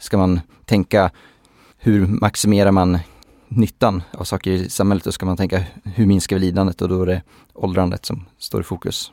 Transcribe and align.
ska 0.00 0.18
man 0.18 0.40
tänka 0.64 1.10
hur 1.78 2.06
maximerar 2.06 2.72
man 2.72 2.98
nyttan 3.48 4.02
av 4.12 4.24
saker 4.24 4.50
i 4.50 4.70
samhället, 4.70 5.04
då 5.04 5.12
ska 5.12 5.26
man 5.26 5.36
tänka 5.36 5.64
hur 5.84 6.06
minskar 6.06 6.36
vi 6.36 6.40
lidandet 6.40 6.82
och 6.82 6.88
då 6.88 7.02
är 7.02 7.06
det 7.06 7.22
åldrandet 7.54 8.06
som 8.06 8.26
står 8.38 8.60
i 8.60 8.64
fokus. 8.64 9.12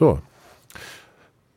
Så. 0.00 0.18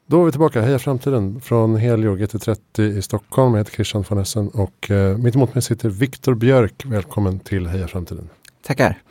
Då 0.05 0.21
är 0.21 0.25
vi 0.25 0.31
tillbaka. 0.31 0.61
Heja 0.61 0.79
framtiden 0.79 1.41
från 1.41 1.75
Helio 1.75 2.15
GT30 2.15 2.81
i 2.81 3.01
Stockholm. 3.01 3.53
Jag 3.53 3.59
heter 3.59 3.71
Christian 3.71 4.05
von 4.09 4.17
Essen 4.17 4.49
och 4.49 4.91
eh, 4.91 5.17
mitt 5.17 5.35
emot 5.35 5.55
mig 5.55 5.61
sitter 5.61 5.89
Viktor 5.89 6.35
Björk. 6.35 6.85
Välkommen 6.85 7.39
till 7.39 7.67
Heja 7.67 7.87
framtiden. 7.87 8.29
Tackar. 8.61 9.01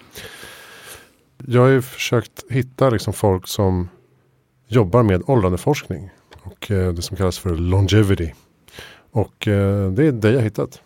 Jag 1.47 1.61
har 1.61 1.69
ju 1.69 1.83
försökt 1.83 2.45
hitta 2.51 2.91
liksom 2.91 3.13
folk 3.13 3.49
som 3.49 3.89
jobbar 4.69 5.03
med 5.03 5.23
åldrandeforskning 5.27 6.11
och 6.43 6.71
eh, 6.71 6.93
det 6.93 7.03
som 7.03 7.17
kallas 7.17 7.39
för 7.39 7.57
longevity. 7.57 8.33
Och 9.11 9.49
eh, 9.49 9.91
det 9.91 10.07
är 10.07 10.13
dig 10.13 10.33
jag 10.35 10.43
hittat. 10.43 10.81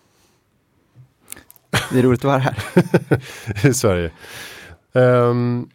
Det 1.93 1.99
är 1.99 2.03
roligt 2.03 2.21
att 2.21 2.25
vara 2.25 2.39
här. 2.39 2.59
I 3.69 3.75
Sverige. 3.75 4.11
Um, 4.93 5.71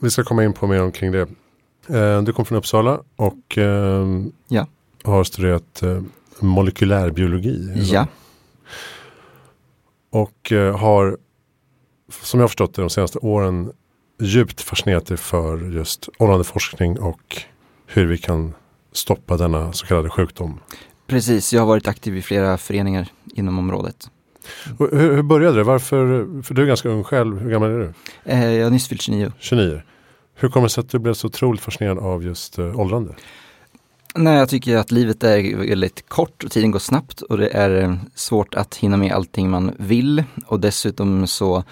vi 0.00 0.10
ska 0.10 0.24
komma 0.24 0.44
in 0.44 0.52
på 0.52 0.66
mer 0.66 0.82
omkring 0.82 1.12
det. 1.12 1.28
Uh, 1.90 2.22
du 2.22 2.32
kom 2.32 2.44
från 2.44 2.58
Uppsala 2.58 3.00
och 3.16 3.58
uh, 3.58 4.26
ja. 4.48 4.66
har 5.02 5.24
studerat 5.24 5.82
uh, 5.82 6.02
molekylärbiologi. 6.40 7.72
Ja. 7.74 8.06
Och 10.10 10.52
har, 10.78 11.18
som 12.22 12.40
jag 12.40 12.44
har 12.44 12.48
förstått 12.48 12.74
det, 12.74 12.82
de 12.82 12.90
senaste 12.90 13.18
åren 13.18 13.72
djupt 14.20 14.60
fascinerat 14.60 15.06
dig 15.06 15.16
för 15.16 15.58
just 15.58 16.08
åldrandeforskning 16.18 16.98
och 16.98 17.42
hur 17.86 18.06
vi 18.06 18.18
kan 18.18 18.54
stoppa 18.92 19.36
denna 19.36 19.72
så 19.72 19.86
kallade 19.86 20.10
sjukdom. 20.10 20.60
Precis, 21.06 21.52
jag 21.52 21.60
har 21.60 21.66
varit 21.66 21.88
aktiv 21.88 22.16
i 22.16 22.22
flera 22.22 22.58
föreningar 22.58 23.08
inom 23.34 23.58
området. 23.58 24.10
Och 24.78 24.88
hur, 24.92 25.14
hur 25.14 25.22
började 25.22 25.56
det? 25.56 25.64
Varför, 25.64 26.26
för 26.42 26.54
du 26.54 26.62
är 26.62 26.66
ganska 26.66 26.88
ung 26.88 27.04
själv, 27.04 27.38
hur 27.38 27.50
gammal 27.50 27.70
är 27.70 27.78
du? 27.78 27.92
Eh, 28.24 28.52
jag 28.52 28.64
har 28.64 28.70
nyss 28.70 28.88
fyllt 28.88 29.02
29. 29.02 29.32
29. 29.38 29.82
Hur 30.34 30.48
kommer 30.48 30.66
det 30.66 30.70
sig 30.70 30.80
att 30.80 30.88
du 30.88 30.98
blev 30.98 31.14
så 31.14 31.26
otroligt 31.26 31.60
fascinerad 31.60 31.98
av 31.98 32.24
just 32.24 32.58
uh, 32.58 32.80
åldrande? 32.80 33.14
Nej, 34.16 34.38
jag 34.38 34.48
tycker 34.48 34.76
att 34.76 34.90
livet 34.90 35.24
är 35.24 35.56
väldigt 35.56 36.08
kort 36.08 36.44
och 36.44 36.50
tiden 36.50 36.70
går 36.70 36.78
snabbt 36.78 37.20
och 37.20 37.38
det 37.38 37.48
är 37.48 37.82
eh, 37.82 37.94
svårt 38.14 38.54
att 38.54 38.74
hinna 38.74 38.96
med 38.96 39.12
allting 39.12 39.50
man 39.50 39.72
vill. 39.78 40.24
Och 40.46 40.60
dessutom 40.60 41.26
så 41.26 41.64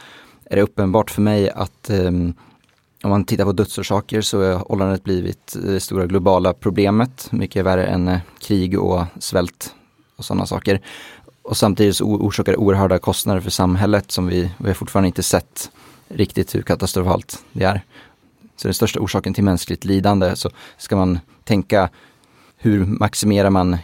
är 0.44 0.56
det 0.56 0.62
uppenbart 0.62 1.10
för 1.10 1.22
mig 1.22 1.50
att 1.50 1.90
um, 1.90 2.34
om 3.02 3.10
man 3.10 3.24
tittar 3.24 3.44
på 3.44 3.52
dödsorsaker 3.52 4.20
så 4.20 4.52
har 4.52 4.72
åldrandet 4.72 5.04
blivit 5.04 5.56
eh, 5.56 5.62
det 5.62 5.80
stora 5.80 6.06
globala 6.06 6.52
problemet. 6.52 7.28
Mycket 7.32 7.64
värre 7.64 7.86
än 7.86 8.18
krig 8.40 8.80
och 8.80 9.04
svält 9.18 9.74
och 10.16 10.24
sådana 10.24 10.46
saker. 10.46 10.80
Och 11.42 11.56
samtidigt 11.56 11.96
så 11.96 12.04
orsakar 12.04 12.52
det 12.52 12.58
oerhörda 12.58 12.98
kostnader 12.98 13.40
för 13.40 13.50
samhället 13.50 14.10
som 14.10 14.26
vi, 14.26 14.50
vi 14.58 14.66
har 14.66 14.74
fortfarande 14.74 15.06
inte 15.06 15.22
sett 15.22 15.70
riktigt 16.08 16.54
hur 16.54 16.62
katastrofalt 16.62 17.44
det 17.52 17.64
är. 17.64 17.84
Så 18.62 18.68
den 18.68 18.74
största 18.74 19.00
orsaken 19.00 19.34
till 19.34 19.44
mänskligt 19.44 19.84
lidande 19.84 20.36
så 20.36 20.50
ska 20.76 20.96
man 20.96 21.18
tänka 21.44 21.90
hur 22.56 22.84
maximerar 22.86 23.50
man 23.50 23.76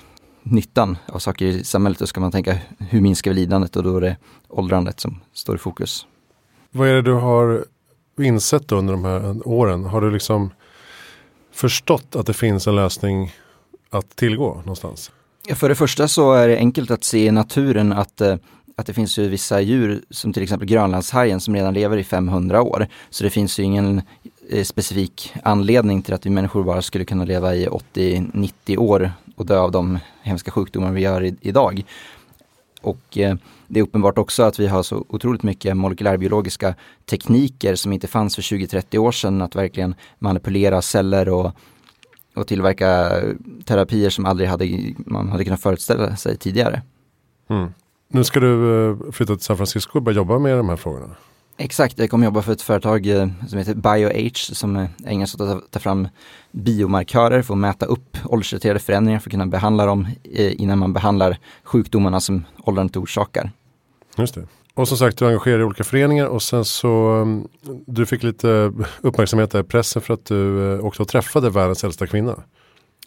nyttan 0.43 0.97
av 1.06 1.19
saker 1.19 1.47
i 1.47 1.65
samhället, 1.65 1.99
då 1.99 2.06
ska 2.06 2.21
man 2.21 2.33
tänka 2.33 2.59
hur 2.78 3.00
minskar 3.00 3.31
vi 3.31 3.41
lidandet 3.41 3.77
och 3.77 3.83
då 3.83 3.97
är 3.97 4.00
det 4.00 4.16
åldrandet 4.49 5.00
som 5.00 5.21
står 5.33 5.56
i 5.56 5.59
fokus. 5.59 6.06
Vad 6.71 6.89
är 6.89 6.94
det 6.94 7.03
du 7.03 7.12
har 7.12 7.65
insett 8.21 8.72
under 8.72 8.93
de 8.93 9.05
här 9.05 9.49
åren? 9.49 9.84
Har 9.84 10.00
du 10.00 10.11
liksom 10.11 10.50
förstått 11.53 12.16
att 12.16 12.27
det 12.27 12.34
finns 12.34 12.66
en 12.66 12.77
lösning 12.77 13.34
att 13.91 14.16
tillgå 14.16 14.55
någonstans? 14.55 15.10
Ja, 15.47 15.55
för 15.55 15.69
det 15.69 15.75
första 15.75 16.09
så 16.09 16.33
är 16.33 16.49
det 16.49 16.56
enkelt 16.56 16.91
att 16.91 17.05
se 17.05 17.27
i 17.27 17.31
naturen 17.31 17.93
att, 17.93 18.21
att 18.77 18.87
det 18.87 18.95
finns 18.95 19.19
ju 19.19 19.28
vissa 19.28 19.60
djur 19.60 20.03
som 20.10 20.33
till 20.33 20.43
exempel 20.43 20.69
grönlandshajen 20.69 21.41
som 21.41 21.55
redan 21.55 21.75
lever 21.75 21.97
i 21.97 22.05
500 22.05 22.62
år. 22.62 22.87
Så 23.10 23.25
det 23.25 23.31
finns 23.31 23.59
ju 23.59 23.62
ingen 23.62 24.03
Eh, 24.50 24.64
specifik 24.64 25.34
anledning 25.42 26.03
till 26.03 26.14
att 26.14 26.26
vi 26.26 26.31
människor 26.31 26.64
bara 26.64 26.82
skulle 26.82 27.04
kunna 27.04 27.25
leva 27.25 27.54
i 27.54 27.66
80-90 27.66 28.76
år 28.76 29.12
och 29.36 29.47
dö 29.47 29.59
av 29.59 29.70
de 29.70 29.98
hemska 30.22 30.50
sjukdomar 30.50 30.92
vi 30.92 31.00
gör 31.00 31.25
i, 31.25 31.36
idag. 31.41 31.84
Och 32.81 33.19
eh, 33.19 33.36
det 33.66 33.81
är 33.81 33.84
uppenbart 33.84 34.19
också 34.19 34.42
att 34.42 34.60
vi 34.60 34.66
har 34.66 34.82
så 34.82 35.04
otroligt 35.09 35.42
mycket 35.42 35.76
molekylärbiologiska 35.76 36.75
tekniker 37.10 37.75
som 37.75 37.92
inte 37.92 38.06
fanns 38.06 38.34
för 38.34 38.42
20-30 38.42 38.98
år 38.98 39.12
sedan 39.12 39.42
att 39.42 39.56
verkligen 39.56 39.94
manipulera 40.19 40.82
celler 40.82 41.28
och, 41.28 41.53
och 42.34 42.47
tillverka 42.47 43.10
terapier 43.65 44.10
som 44.10 44.26
aldrig 44.26 44.48
hade, 44.48 44.94
man 44.97 45.28
hade 45.28 45.44
kunnat 45.44 45.62
föreställa 45.62 46.16
sig 46.16 46.36
tidigare. 46.36 46.82
Mm. 47.48 47.69
Nu 48.09 48.25
ska 48.25 48.41
du 48.41 48.86
eh, 48.91 49.10
flytta 49.12 49.34
till 49.34 49.44
San 49.44 49.56
Francisco 49.56 49.98
och 49.98 50.03
börja 50.03 50.16
jobba 50.16 50.38
med 50.38 50.56
de 50.56 50.69
här 50.69 50.76
frågorna. 50.76 51.16
Exakt, 51.61 51.99
jag 51.99 52.11
kommer 52.11 52.25
jobba 52.25 52.43
för 52.43 52.53
ett 52.53 52.63
företag 52.63 53.07
eh, 53.07 53.29
som 53.49 53.59
heter 53.59 53.75
BioH 53.75 54.33
som 54.35 54.77
eh, 54.77 54.89
ägnar 55.07 55.27
sig 55.27 55.43
åt 55.43 55.57
att 55.57 55.71
ta 55.71 55.79
fram 55.79 56.09
biomarkörer 56.53 57.43
för 57.43 57.55
att 57.55 57.59
mäta 57.59 57.87
upp 57.87 58.17
åldersrelaterade 58.25 58.81
förändringar 58.81 59.21
för 59.21 59.29
att 59.29 59.33
kunna 59.33 59.47
behandla 59.47 59.87
dem 59.87 60.07
eh, 60.33 60.61
innan 60.61 60.79
man 60.79 60.93
behandlar 60.93 61.39
sjukdomarna 61.65 62.21
som 62.21 62.45
åldrandet 62.65 62.97
orsakar. 62.97 63.51
Just 64.17 64.35
det. 64.35 64.47
Och 64.75 64.89
som 64.89 64.99
sagt, 64.99 65.19
du 65.19 65.27
engagerar 65.27 65.61
i 65.61 65.65
olika 65.65 65.85
föreningar 65.85 66.27
och 66.27 66.43
sen 66.43 66.65
så 66.65 66.89
mm, 66.89 67.49
du 67.87 68.07
fick 68.07 68.23
lite 68.23 68.73
uppmärksamhet 69.01 69.55
i 69.55 69.63
pressen 69.63 70.03
för 70.03 70.15
att 70.15 70.25
du 70.25 70.75
också 70.79 70.87
åkte 70.87 71.03
och 71.03 71.09
träffade 71.09 71.51
världens 71.51 71.85
äldsta 71.85 72.07
kvinna. 72.07 72.43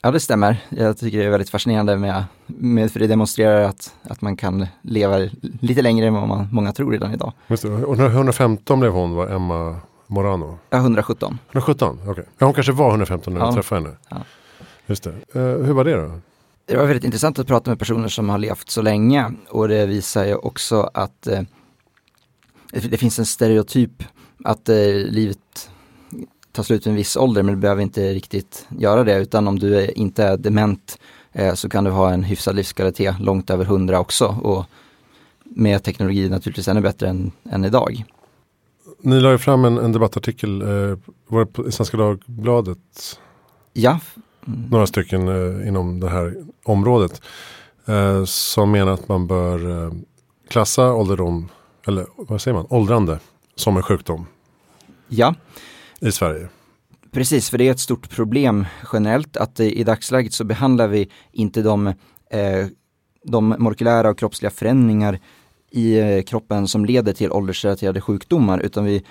Ja 0.04 0.12
det 0.12 0.20
stämmer. 0.20 0.58
Jag 0.70 0.98
tycker 0.98 1.18
det 1.18 1.24
är 1.24 1.30
väldigt 1.30 1.50
fascinerande 1.50 1.98
med, 1.98 2.24
med 2.46 2.92
för 2.92 3.00
det 3.00 3.08
demonstrerar 3.08 3.62
att, 3.62 3.96
att 4.04 4.22
man 4.22 4.38
kan 4.38 4.68
leva 4.82 5.30
lite 5.60 5.82
längre 5.82 6.08
än 6.08 6.14
vad 6.14 6.28
man, 6.28 6.48
många 6.52 6.74
tror 6.74 6.92
redan 6.92 7.14
idag. 7.14 7.34
Just 7.48 7.64
det. 7.64 7.70
Och 7.70 8.00
115 8.00 8.80
blev 8.80 8.92
hon 8.92 9.16
var 9.16 9.28
Emma 9.28 9.80
Morano? 10.08 10.58
Ja, 10.70 10.78
117. 10.78 11.40
117, 11.52 12.00
okej. 12.02 12.12
Okay. 12.12 12.24
Ja, 12.38 12.46
hon 12.46 12.54
kanske 12.54 12.72
var 12.72 12.90
115 12.90 13.34
när 13.34 13.42
ja. 13.42 13.48
du 13.48 13.54
träffade 13.54 13.82
henne. 13.82 13.96
Ja. 14.10 14.18
Just 14.86 15.04
det. 15.04 15.40
Uh, 15.40 15.66
hur 15.66 15.74
var 15.74 15.84
det 15.84 15.96
då? 15.96 16.20
Det 16.66 16.78
var 16.78 16.86
väldigt 16.86 17.04
intressant 17.04 17.40
att 17.40 17.48
prata 17.48 17.72
med 17.72 17.80
personer 17.80 18.08
som 18.08 18.30
har 18.30 18.38
levt 18.38 18.70
så 18.70 18.82
länge 18.82 19.32
och 19.50 19.68
det 19.68 19.86
visar 19.86 20.26
ju 20.26 20.36
också 20.36 20.90
att 20.94 21.28
uh, 21.32 21.42
det 22.72 22.98
finns 22.98 23.20
en 23.20 23.26
stereotyp 23.26 24.04
att 24.44 24.70
uh, 24.70 24.76
livet 24.96 25.70
ta 26.52 26.64
slut 26.64 26.86
vid 26.86 26.92
en 26.92 26.98
viss 26.98 27.18
ålder 27.18 27.44
men 27.44 27.56
du 27.56 27.62
behöver 27.62 27.82
inte 27.82 28.14
riktigt 28.14 28.68
göra 28.78 29.04
det 29.04 29.20
utan 29.20 29.48
om 29.48 29.60
du 29.60 29.86
inte 29.86 30.24
är 30.24 30.38
dement 30.38 31.00
eh, 31.32 31.54
så 31.54 31.70
kan 31.70 31.84
du 31.84 31.92
ha 31.92 32.12
en 32.12 32.24
hyfsad 32.24 32.56
livskvalitet 32.56 33.20
långt 33.20 33.50
över 33.50 33.66
100 33.66 34.00
också 34.00 34.26
och 34.44 34.66
med 35.44 35.84
teknologi 35.84 36.30
naturligtvis 36.30 36.68
ännu 36.68 36.82
bättre 36.82 37.08
än, 37.08 37.32
än 37.52 37.66
idag. 37.66 38.06
Ni 39.02 39.20
la 39.20 39.32
ju 39.32 39.38
fram 39.38 39.66
en, 39.66 39.78
en 39.78 39.92
debattartikel 39.92 40.62
eh, 40.62 40.98
var 41.28 41.40
det 41.40 41.46
på 41.46 41.72
Svenska 41.72 41.98
Dagbladet? 41.98 43.20
Ja. 43.74 44.00
Mm. 44.48 44.70
Några 44.70 44.88
stycken 44.88 45.28
eh, 45.28 45.68
inom 45.68 46.00
det 46.00 46.10
här 46.10 46.36
området 46.64 47.22
eh, 47.86 48.26
som 48.26 48.72
menar 48.72 48.92
att 48.92 49.08
man 49.08 49.28
bör 49.28 49.86
eh, 49.86 49.94
klassa 50.48 50.94
ålderdom, 50.94 51.50
eller 51.88 52.06
vad 52.16 52.42
säger 52.42 52.56
man, 52.56 52.66
åldrande 52.70 53.20
som 53.56 53.78
en 53.78 53.84
sjukdom. 53.84 54.26
Ja 55.08 55.36
i 56.02 56.12
Sverige. 56.12 56.48
Precis, 57.12 57.50
för 57.50 57.58
det 57.58 57.68
är 57.68 57.72
ett 57.72 57.80
stort 57.80 58.10
problem 58.10 58.66
generellt 58.94 59.38
att 59.38 59.60
i 59.60 59.84
dagsläget 59.84 60.34
så 60.34 60.44
behandlar 60.44 60.88
vi 60.88 61.10
inte 61.32 61.62
de, 61.62 61.88
eh, 62.32 62.68
de 63.24 63.56
molekylära 63.60 64.10
och 64.10 64.18
kroppsliga 64.18 64.50
förändringar 64.50 65.20
i 65.72 66.00
eh, 66.00 66.22
kroppen 66.22 66.68
som 66.68 66.86
leder 66.86 67.14
till 67.14 67.32
åldersrelaterade 67.32 68.02
sjukdomar 68.02 68.60
utan 68.60 68.86
vi, 68.86 69.04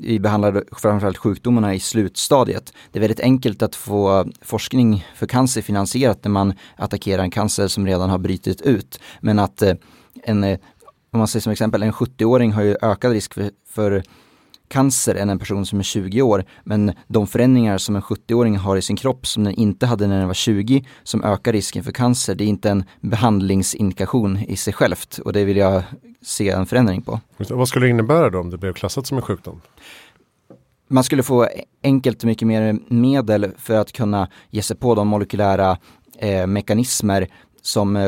vi 0.00 0.20
behandlar 0.20 0.64
framförallt 0.72 1.16
sjukdomarna 1.16 1.74
i 1.74 1.80
slutstadiet. 1.80 2.72
Det 2.92 2.98
är 2.98 3.00
väldigt 3.00 3.20
enkelt 3.20 3.62
att 3.62 3.74
få 3.74 4.26
forskning 4.42 5.06
för 5.14 5.26
cancer 5.26 5.62
finansierat 5.62 6.24
när 6.24 6.30
man 6.30 6.54
attackerar 6.76 7.22
en 7.22 7.30
cancer 7.30 7.68
som 7.68 7.86
redan 7.86 8.10
har 8.10 8.18
brutit 8.18 8.60
ut. 8.62 9.00
Men 9.20 9.38
att 9.38 9.62
eh, 9.62 9.74
en, 10.22 10.44
eh, 10.44 10.58
om 11.10 11.18
man 11.18 11.28
säger 11.28 11.42
som 11.42 11.52
exempel, 11.52 11.82
en 11.82 11.92
70-åring 11.92 12.52
har 12.52 12.62
ju 12.62 12.76
ökad 12.82 13.12
risk 13.12 13.34
för, 13.34 13.50
för 13.68 14.02
cancer 14.68 15.14
än 15.14 15.30
en 15.30 15.38
person 15.38 15.66
som 15.66 15.78
är 15.78 15.82
20 15.82 16.22
år. 16.22 16.44
Men 16.64 16.92
de 17.06 17.26
förändringar 17.26 17.78
som 17.78 17.96
en 17.96 18.02
70-åring 18.02 18.56
har 18.56 18.76
i 18.76 18.82
sin 18.82 18.96
kropp 18.96 19.26
som 19.26 19.44
den 19.44 19.54
inte 19.54 19.86
hade 19.86 20.06
när 20.06 20.18
den 20.18 20.26
var 20.26 20.34
20 20.34 20.84
som 21.02 21.24
ökar 21.24 21.52
risken 21.52 21.84
för 21.84 21.92
cancer, 21.92 22.34
det 22.34 22.44
är 22.44 22.48
inte 22.48 22.70
en 22.70 22.84
behandlingsindikation 23.00 24.38
i 24.38 24.56
sig 24.56 24.72
självt 24.72 25.18
och 25.18 25.32
det 25.32 25.44
vill 25.44 25.56
jag 25.56 25.82
se 26.22 26.50
en 26.50 26.66
förändring 26.66 27.02
på. 27.02 27.20
Vad 27.36 27.68
skulle 27.68 27.86
det 27.86 27.90
innebära 27.90 28.30
då 28.30 28.40
om 28.40 28.50
det 28.50 28.58
blev 28.58 28.72
klassat 28.72 29.06
som 29.06 29.16
en 29.16 29.22
sjukdom? 29.22 29.60
Man 30.88 31.04
skulle 31.04 31.22
få 31.22 31.48
enkelt 31.82 32.24
mycket 32.24 32.48
mer 32.48 32.78
medel 32.88 33.52
för 33.58 33.74
att 33.74 33.92
kunna 33.92 34.28
ge 34.50 34.62
sig 34.62 34.76
på 34.76 34.94
de 34.94 35.08
molekylära 35.08 35.78
eh, 36.18 36.46
mekanismer 36.46 37.28
som 37.62 37.96
eh, 37.96 38.06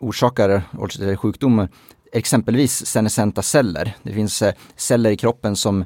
orsakar 0.00 1.16
sjukdomar 1.16 1.68
exempelvis 2.12 2.86
senescenta 2.86 3.42
celler. 3.42 3.96
Det 4.02 4.12
finns 4.12 4.42
eh, 4.42 4.54
celler 4.76 5.10
i 5.10 5.16
kroppen 5.16 5.56
som 5.56 5.84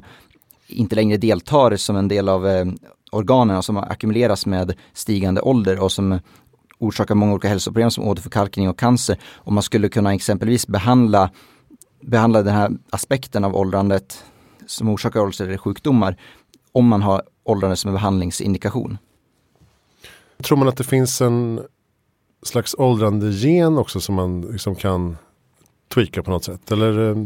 inte 0.67 0.95
längre 0.95 1.17
deltar 1.17 1.75
som 1.75 1.95
en 1.95 2.07
del 2.07 2.29
av 2.29 2.47
eh, 2.47 2.65
organen 3.11 3.63
som 3.63 3.77
ackumuleras 3.77 4.45
med 4.45 4.73
stigande 4.93 5.41
ålder 5.41 5.79
och 5.79 5.91
som 5.91 6.19
orsakar 6.79 7.15
många 7.15 7.33
olika 7.33 7.47
hälsoproblem 7.47 7.91
som 7.91 8.03
åderförkalkning 8.03 8.69
och 8.69 8.79
cancer. 8.79 9.19
Och 9.33 9.53
man 9.53 9.63
skulle 9.63 9.89
kunna 9.89 10.13
exempelvis 10.13 10.67
behandla, 10.67 11.29
behandla 12.01 12.41
den 12.41 12.53
här 12.53 12.71
aspekten 12.89 13.43
av 13.43 13.55
åldrandet 13.55 14.23
som 14.67 14.89
orsakar 14.89 15.19
ålderssjukdomar 15.19 16.17
om 16.71 16.87
man 16.87 17.01
har 17.01 17.23
åldrande 17.43 17.75
som 17.75 17.89
en 17.89 17.93
behandlingsindikation. 17.93 18.97
Tror 20.43 20.57
man 20.57 20.67
att 20.67 20.77
det 20.77 20.83
finns 20.83 21.21
en 21.21 21.61
slags 22.43 22.75
åldrande 22.77 23.29
gen 23.29 23.77
också 23.77 24.01
som 24.01 24.15
man 24.15 24.41
liksom 24.41 24.75
kan 24.75 25.17
tweaka 25.87 26.23
på 26.23 26.31
något 26.31 26.43
sätt? 26.43 26.71
Eller 26.71 27.11
eh, 27.11 27.23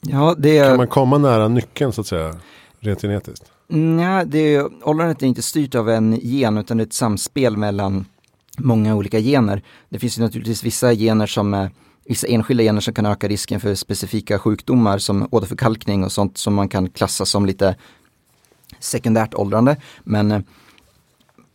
ja, 0.00 0.34
det 0.38 0.64
kan 0.64 0.76
man 0.76 0.88
komma 0.88 1.18
nära 1.18 1.48
nyckeln 1.48 1.92
så 1.92 2.00
att 2.00 2.06
säga, 2.06 2.34
rent 2.80 3.02
genetiskt? 3.02 3.44
Nej, 3.68 4.26
det 4.26 4.54
är, 4.54 4.88
åldrandet 4.88 5.22
är 5.22 5.26
inte 5.26 5.42
styrt 5.42 5.74
av 5.74 5.90
en 5.90 6.18
gen 6.22 6.58
utan 6.58 6.76
det 6.76 6.82
är 6.82 6.86
ett 6.86 6.92
samspel 6.92 7.56
mellan 7.56 8.04
många 8.58 8.96
olika 8.96 9.20
gener. 9.20 9.62
Det 9.88 9.98
finns 9.98 10.18
ju 10.18 10.22
naturligtvis 10.22 10.64
vissa 10.64 10.94
gener 10.94 11.26
som 11.26 11.68
vissa 12.04 12.26
enskilda 12.26 12.62
gener 12.62 12.80
som 12.80 12.94
kan 12.94 13.06
öka 13.06 13.28
risken 13.28 13.60
för 13.60 13.74
specifika 13.74 14.38
sjukdomar 14.38 14.98
som 14.98 15.28
åderförkalkning 15.30 16.04
och 16.04 16.12
sånt 16.12 16.38
som 16.38 16.54
man 16.54 16.68
kan 16.68 16.90
klassa 16.90 17.24
som 17.24 17.46
lite 17.46 17.76
sekundärt 18.78 19.34
åldrande. 19.34 19.76
Men 20.04 20.32
eh, 20.32 20.40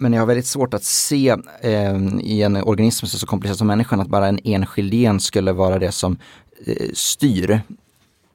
men 0.02 0.14
jag 0.14 0.22
har 0.22 0.28
väldigt 0.28 0.46
svårt 0.46 0.74
att 0.74 0.84
se 0.84 1.36
eh, 1.62 1.98
i 2.22 2.42
en 2.42 2.56
organism 2.56 3.06
som 3.06 3.16
är 3.16 3.20
så 3.20 3.28
komplicerad 3.28 3.58
som 3.58 3.68
människan 3.68 4.00
att 4.00 4.08
bara 4.08 4.28
en 4.28 4.40
enskild 4.44 4.94
gen 4.94 5.20
skulle 5.20 5.52
vara 5.52 5.80
det 5.80 5.92
som 5.92 6.18
eh, 6.66 6.90
styr. 6.94 7.62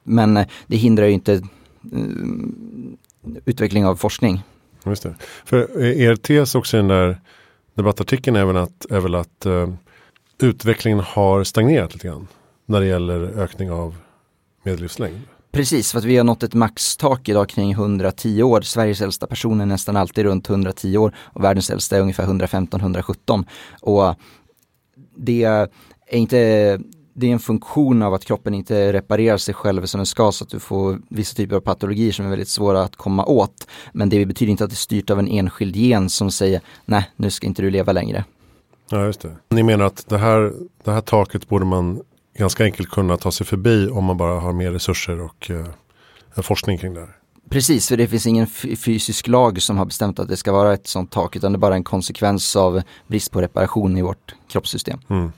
Men 0.03 0.37
eh, 0.37 0.47
det 0.67 0.77
hindrar 0.77 1.07
ju 1.07 1.13
inte 1.13 1.33
eh, 1.33 1.41
utveckling 3.45 3.87
av 3.87 3.97
forskning. 3.97 4.43
Just 4.85 5.03
det. 5.03 5.15
För 5.45 5.83
eh, 5.83 6.01
er 6.01 6.17
tes 6.17 6.55
också 6.55 6.77
i 6.77 6.81
den 6.81 6.89
där 6.89 7.21
debattartikeln 7.75 8.37
är 8.37 8.45
väl 8.45 8.57
att, 8.57 8.87
är 8.91 9.01
väl 9.01 9.15
att 9.15 9.47
eh, 9.47 9.69
utvecklingen 10.39 11.01
har 11.01 11.45
stagnerat 11.45 11.95
lite 11.95 12.07
grann 12.07 12.29
när 12.67 12.81
det 12.81 12.87
gäller 12.87 13.41
ökning 13.41 13.71
av 13.71 13.97
medellivslängd. 14.63 15.21
Precis, 15.53 15.93
för 15.93 15.99
att 15.99 16.05
vi 16.05 16.17
har 16.17 16.25
nått 16.25 16.43
ett 16.43 16.55
maxtak 16.55 17.29
idag 17.29 17.49
kring 17.49 17.73
110 17.73 18.43
år. 18.43 18.61
Sveriges 18.61 19.01
äldsta 19.01 19.27
person 19.27 19.61
är 19.61 19.67
nästan 19.67 19.97
alltid 19.97 20.25
runt 20.25 20.51
110 20.51 20.97
år 20.97 21.15
och 21.19 21.45
världens 21.45 21.71
äldsta 21.71 21.97
är 21.97 22.01
ungefär 22.01 22.27
115-117. 22.27 23.45
Och 23.81 24.15
det 25.17 25.45
är 25.45 25.69
inte 26.11 26.79
det 27.19 27.27
är 27.27 27.33
en 27.33 27.39
funktion 27.39 28.03
av 28.03 28.15
att 28.15 28.25
kroppen 28.25 28.55
inte 28.55 28.93
reparerar 28.93 29.37
sig 29.37 29.55
själv 29.55 29.87
som 29.87 29.99
den 29.99 30.07
ska 30.07 30.33
så 30.33 30.45
att 30.45 30.51
du 30.51 30.61
får 30.61 31.01
vissa 31.09 31.35
typer 31.35 31.57
av 31.57 31.61
patologier 31.61 32.13
som 32.13 32.27
är 32.27 32.31
väldigt 32.31 32.49
svåra 32.49 32.83
att 32.83 32.97
komma 32.97 33.25
åt. 33.25 33.67
Men 33.93 34.09
det 34.09 34.27
betyder 34.27 34.51
inte 34.51 34.65
att 34.65 34.71
det 34.71 34.75
är 34.75 34.77
styrt 34.77 35.11
av 35.11 35.19
en 35.19 35.29
enskild 35.29 35.77
gen 35.77 36.11
som 36.11 36.31
säger 36.31 36.61
nej, 36.85 37.11
nu 37.17 37.31
ska 37.31 37.47
inte 37.47 37.63
du 37.63 37.71
leva 37.71 37.93
längre. 37.93 38.25
Ja, 38.91 39.05
just 39.05 39.21
det. 39.21 39.37
Ni 39.49 39.63
menar 39.63 39.85
att 39.85 40.09
det 40.09 40.19
här, 40.19 40.53
det 40.85 40.91
här 40.91 41.01
taket 41.01 41.49
borde 41.49 41.65
man 41.65 42.01
ganska 42.39 42.65
enkelt 42.65 42.91
kunna 42.91 43.17
ta 43.17 43.31
sig 43.31 43.47
förbi 43.47 43.89
om 43.89 44.05
man 44.05 44.17
bara 44.17 44.41
har 44.41 44.53
mer 44.53 44.73
resurser 44.73 45.21
och 45.21 45.51
eh, 45.51 46.43
forskning 46.43 46.79
kring 46.79 46.95
det 46.95 47.01
här. 47.01 47.17
Precis, 47.51 47.89
för 47.89 47.97
det 47.97 48.09
finns 48.09 48.27
ingen 48.27 48.47
fysisk 48.77 49.29
lag 49.29 49.63
som 49.63 49.79
har 49.79 49.85
bestämt 49.85 50.19
att 50.19 50.29
det 50.29 50.37
ska 50.37 50.53
vara 50.53 50.75
ett 50.75 50.87
sånt 50.87 51.13
tak 51.13 51.37
utan 51.37 51.53
det 51.53 51.57
är 51.57 51.59
bara 51.59 51.75
en 51.75 51.85
konsekvens 51.85 52.57
av 52.57 52.83
brist 53.07 53.33
på 53.33 53.41
reparation 53.41 53.97
i 53.97 54.03
vårt 54.03 54.35
kroppssystem. 54.49 54.99
Mm. 55.09 55.33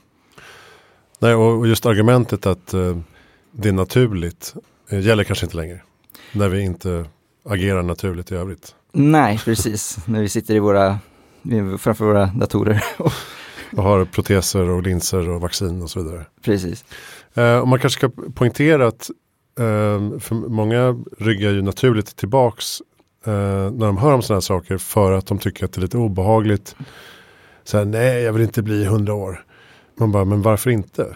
Nej, 1.19 1.35
och 1.35 1.67
just 1.67 1.85
argumentet 1.85 2.45
att 2.45 2.73
eh, 2.73 2.97
det 3.51 3.69
är 3.69 3.73
naturligt 3.73 4.55
eh, 4.89 4.99
gäller 4.99 5.23
kanske 5.23 5.45
inte 5.45 5.57
längre. 5.57 5.81
När 6.31 6.49
vi 6.49 6.61
inte 6.61 7.05
agerar 7.45 7.83
naturligt 7.83 8.31
i 8.31 8.35
övrigt. 8.35 8.75
Nej, 8.91 9.39
precis. 9.45 9.97
när 10.05 10.21
vi 10.21 10.29
sitter 10.29 10.55
i 10.55 10.59
våra, 10.59 10.99
framför 11.79 12.05
våra 12.05 12.25
datorer 12.25 12.83
och 12.97 13.13
har 13.77 14.05
proteser 14.05 14.69
och 14.69 14.83
linser 14.83 15.29
och 15.29 15.41
vaccin 15.41 15.81
och 15.81 15.89
så 15.89 16.03
vidare. 16.03 16.25
Precis. 16.41 16.85
Eh, 17.33 17.57
och 17.57 17.67
man 17.67 17.79
kanske 17.79 17.99
ska 17.99 18.09
poängtera 18.33 18.87
att 18.87 19.09
eh, 19.59 20.19
för 20.19 20.33
många 20.49 21.03
ryggar 21.17 21.51
ju 21.51 21.61
naturligt 21.61 22.15
tillbaks 22.15 22.81
eh, 23.25 23.71
när 23.71 23.85
de 23.85 23.97
hör 23.97 24.13
om 24.13 24.21
sådana 24.21 24.35
här 24.35 24.41
saker 24.41 24.77
för 24.77 25.11
att 25.11 25.25
de 25.25 25.39
tycker 25.39 25.65
att 25.65 25.73
det 25.73 25.79
är 25.79 25.81
lite 25.81 25.97
obehagligt. 25.97 26.75
Så 27.63 27.77
här, 27.77 27.85
nej, 27.85 28.21
jag 28.21 28.33
vill 28.33 28.43
inte 28.43 28.61
bli 28.61 28.85
hundra 28.85 29.13
år. 29.13 29.45
Man 29.95 30.11
bara, 30.11 30.25
men 30.25 30.41
varför 30.41 30.69
inte? 30.69 31.15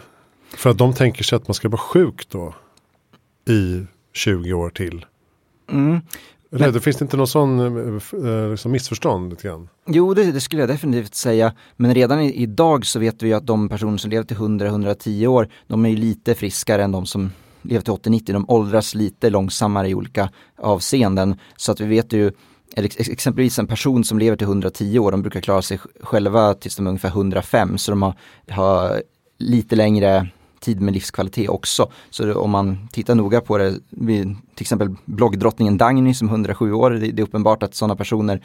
För 0.56 0.70
att 0.70 0.78
de 0.78 0.94
tänker 0.94 1.24
sig 1.24 1.36
att 1.36 1.48
man 1.48 1.56
ska 1.56 1.70
vara 1.70 1.82
sjuk 1.82 2.30
då 2.30 2.56
i 3.50 3.86
20 4.14 4.54
år 4.54 4.70
till. 4.70 5.06
Mm. 5.72 6.02
Eller, 6.54 6.72
det 6.72 6.80
finns 6.80 7.02
inte 7.02 7.18
någon 7.18 7.28
sån 7.28 7.60
eh, 7.60 8.32
eh, 8.32 8.50
liksom 8.50 8.72
missförstånd 8.72 9.30
lite 9.30 9.48
grann? 9.48 9.70
Jo, 9.86 10.14
det, 10.14 10.32
det, 10.32 10.42
skulle 10.42 10.62
jag 10.62 10.70
definitivt 10.70 11.16
säga. 11.16 11.54
Men 11.76 11.94
redan 11.94 12.22
i, 12.22 12.34
idag 12.34 12.86
så 12.86 13.00
vet 13.00 13.24
vi 13.24 13.34
att 13.34 13.48
de 13.48 13.70
personer 13.70 13.98
som 13.98 14.12
lever 14.12 14.24
till 14.24 14.38
100-110 14.38 15.28
år, 15.28 15.50
de 15.68 15.86
är 15.86 15.90
ju 15.90 15.96
lite 15.96 16.36
friskare 16.36 16.84
än 16.84 16.92
de 16.92 17.06
som 17.06 17.32
lever 17.62 17.82
till 17.82 17.94
80-90. 17.94 18.34
De 18.34 18.50
åldras 18.50 18.96
lite 18.96 19.30
långsammare 19.30 19.90
i 19.90 19.96
olika 19.96 20.30
avseenden. 20.58 21.40
Så 21.56 21.72
att 21.72 21.80
vi 21.80 21.86
vet 21.86 22.14
ju, 22.14 22.32
exempelvis 22.76 23.60
en 23.60 23.68
person 23.68 24.04
som 24.04 24.20
lever 24.20 24.38
till 24.38 24.48
110 24.48 25.00
år, 25.00 25.12
de 25.12 25.22
brukar 25.22 25.42
klara 25.42 25.62
sig 25.62 25.80
själva 26.02 26.54
tills 26.54 26.76
de 26.76 26.86
är 26.88 26.90
ungefär 26.90 27.10
105. 27.10 27.78
Så 27.78 27.92
de 27.92 28.02
har, 28.02 28.16
har 28.50 29.04
lite 29.38 29.76
längre 29.76 30.28
tid 30.64 30.82
med 30.82 30.94
livskvalitet 30.94 31.50
också. 31.50 31.92
Så 32.10 32.34
om 32.34 32.52
man 32.52 32.88
tittar 32.92 33.16
noga 33.16 33.42
på 33.42 33.58
det, 33.58 33.80
till 34.56 34.60
exempel 34.60 34.96
bloggdrottningen 35.06 35.78
Dagny 35.78 36.14
som 36.14 36.30
107 36.30 36.74
år, 36.74 36.92
det, 36.92 37.22
är 37.22 37.24
uppenbart 37.24 37.64
att 37.64 37.76
sådana 37.76 37.96
personer 37.96 38.42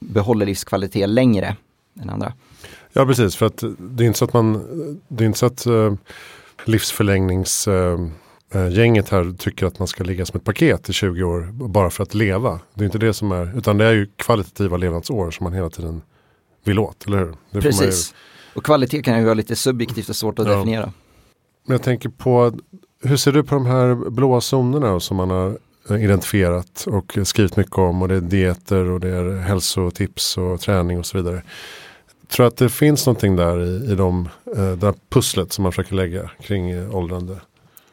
behåller 0.00 0.46
livskvalitet 0.46 1.08
längre 1.08 1.56
än 2.02 2.10
andra. 2.10 2.32
Ja 2.92 3.06
precis, 3.06 3.36
för 3.36 3.46
att 3.46 3.64
det 3.78 4.04
är 4.04 4.06
inte 4.06 4.18
så 4.18 4.24
att 4.24 4.32
man, 4.32 4.52
det 5.08 5.24
är 5.24 5.26
inte 5.26 5.38
så 5.38 5.46
att 5.46 5.66
uh, 5.66 5.94
livsförlängningsgänget 6.64 9.12
uh, 9.12 9.18
här 9.18 9.36
tycker 9.38 9.66
att 9.66 9.78
man 9.78 9.88
ska 9.88 10.04
ligga 10.04 10.26
som 10.26 10.38
ett 10.38 10.44
paket 10.44 10.88
i 10.88 10.92
20 10.92 11.22
år 11.22 11.48
bara 11.52 11.90
för 11.90 12.02
att 12.02 12.14
leva. 12.14 12.60
Det 12.74 12.82
är 12.82 12.86
inte 12.86 12.98
det 12.98 13.14
som 13.14 13.32
är, 13.32 13.58
utan 13.58 13.78
det 13.78 13.84
är 13.84 13.92
ju 13.92 14.06
kvalitativa 14.16 14.76
levnadsår 14.76 15.30
som 15.30 15.44
man 15.44 15.52
hela 15.52 15.70
tiden 15.70 16.02
vill 16.64 16.78
åt, 16.78 17.06
eller 17.06 17.18
hur? 17.18 17.34
Det 17.50 17.60
Precis. 17.60 18.12
Ju... 18.12 18.16
Och 18.58 18.64
kvalitet 18.64 19.02
kan 19.02 19.18
ju 19.18 19.24
vara 19.24 19.34
lite 19.34 19.56
subjektivt 19.56 20.08
och 20.08 20.16
svårt 20.16 20.38
att 20.38 20.46
ja. 20.46 20.52
definiera. 20.52 20.92
Men 21.68 21.74
jag 21.74 21.82
tänker 21.82 22.08
på, 22.08 22.52
hur 23.02 23.16
ser 23.16 23.32
du 23.32 23.44
på 23.44 23.54
de 23.54 23.66
här 23.66 24.10
blåa 24.10 24.40
zonerna 24.40 25.00
som 25.00 25.16
man 25.16 25.30
har 25.30 25.58
eh, 25.90 26.04
identifierat 26.04 26.86
och 26.86 27.18
skrivit 27.24 27.56
mycket 27.56 27.78
om 27.78 28.02
och 28.02 28.08
det 28.08 28.14
är 28.14 28.20
dieter 28.20 28.90
och 28.90 29.00
det 29.00 29.08
är 29.08 29.40
hälsotips 29.40 30.38
och 30.38 30.60
träning 30.60 30.98
och 30.98 31.06
så 31.06 31.18
vidare. 31.18 31.42
Tror 32.28 32.44
du 32.44 32.48
att 32.48 32.56
det 32.56 32.68
finns 32.68 33.06
någonting 33.06 33.36
där 33.36 33.64
i, 33.64 33.92
i 33.92 33.94
de, 33.94 34.28
eh, 34.56 34.72
det 34.72 34.86
här 34.86 34.94
pusslet 35.08 35.52
som 35.52 35.62
man 35.62 35.72
försöker 35.72 35.94
lägga 35.94 36.30
kring 36.40 36.70
eh, 36.70 36.96
åldrande? 36.96 37.40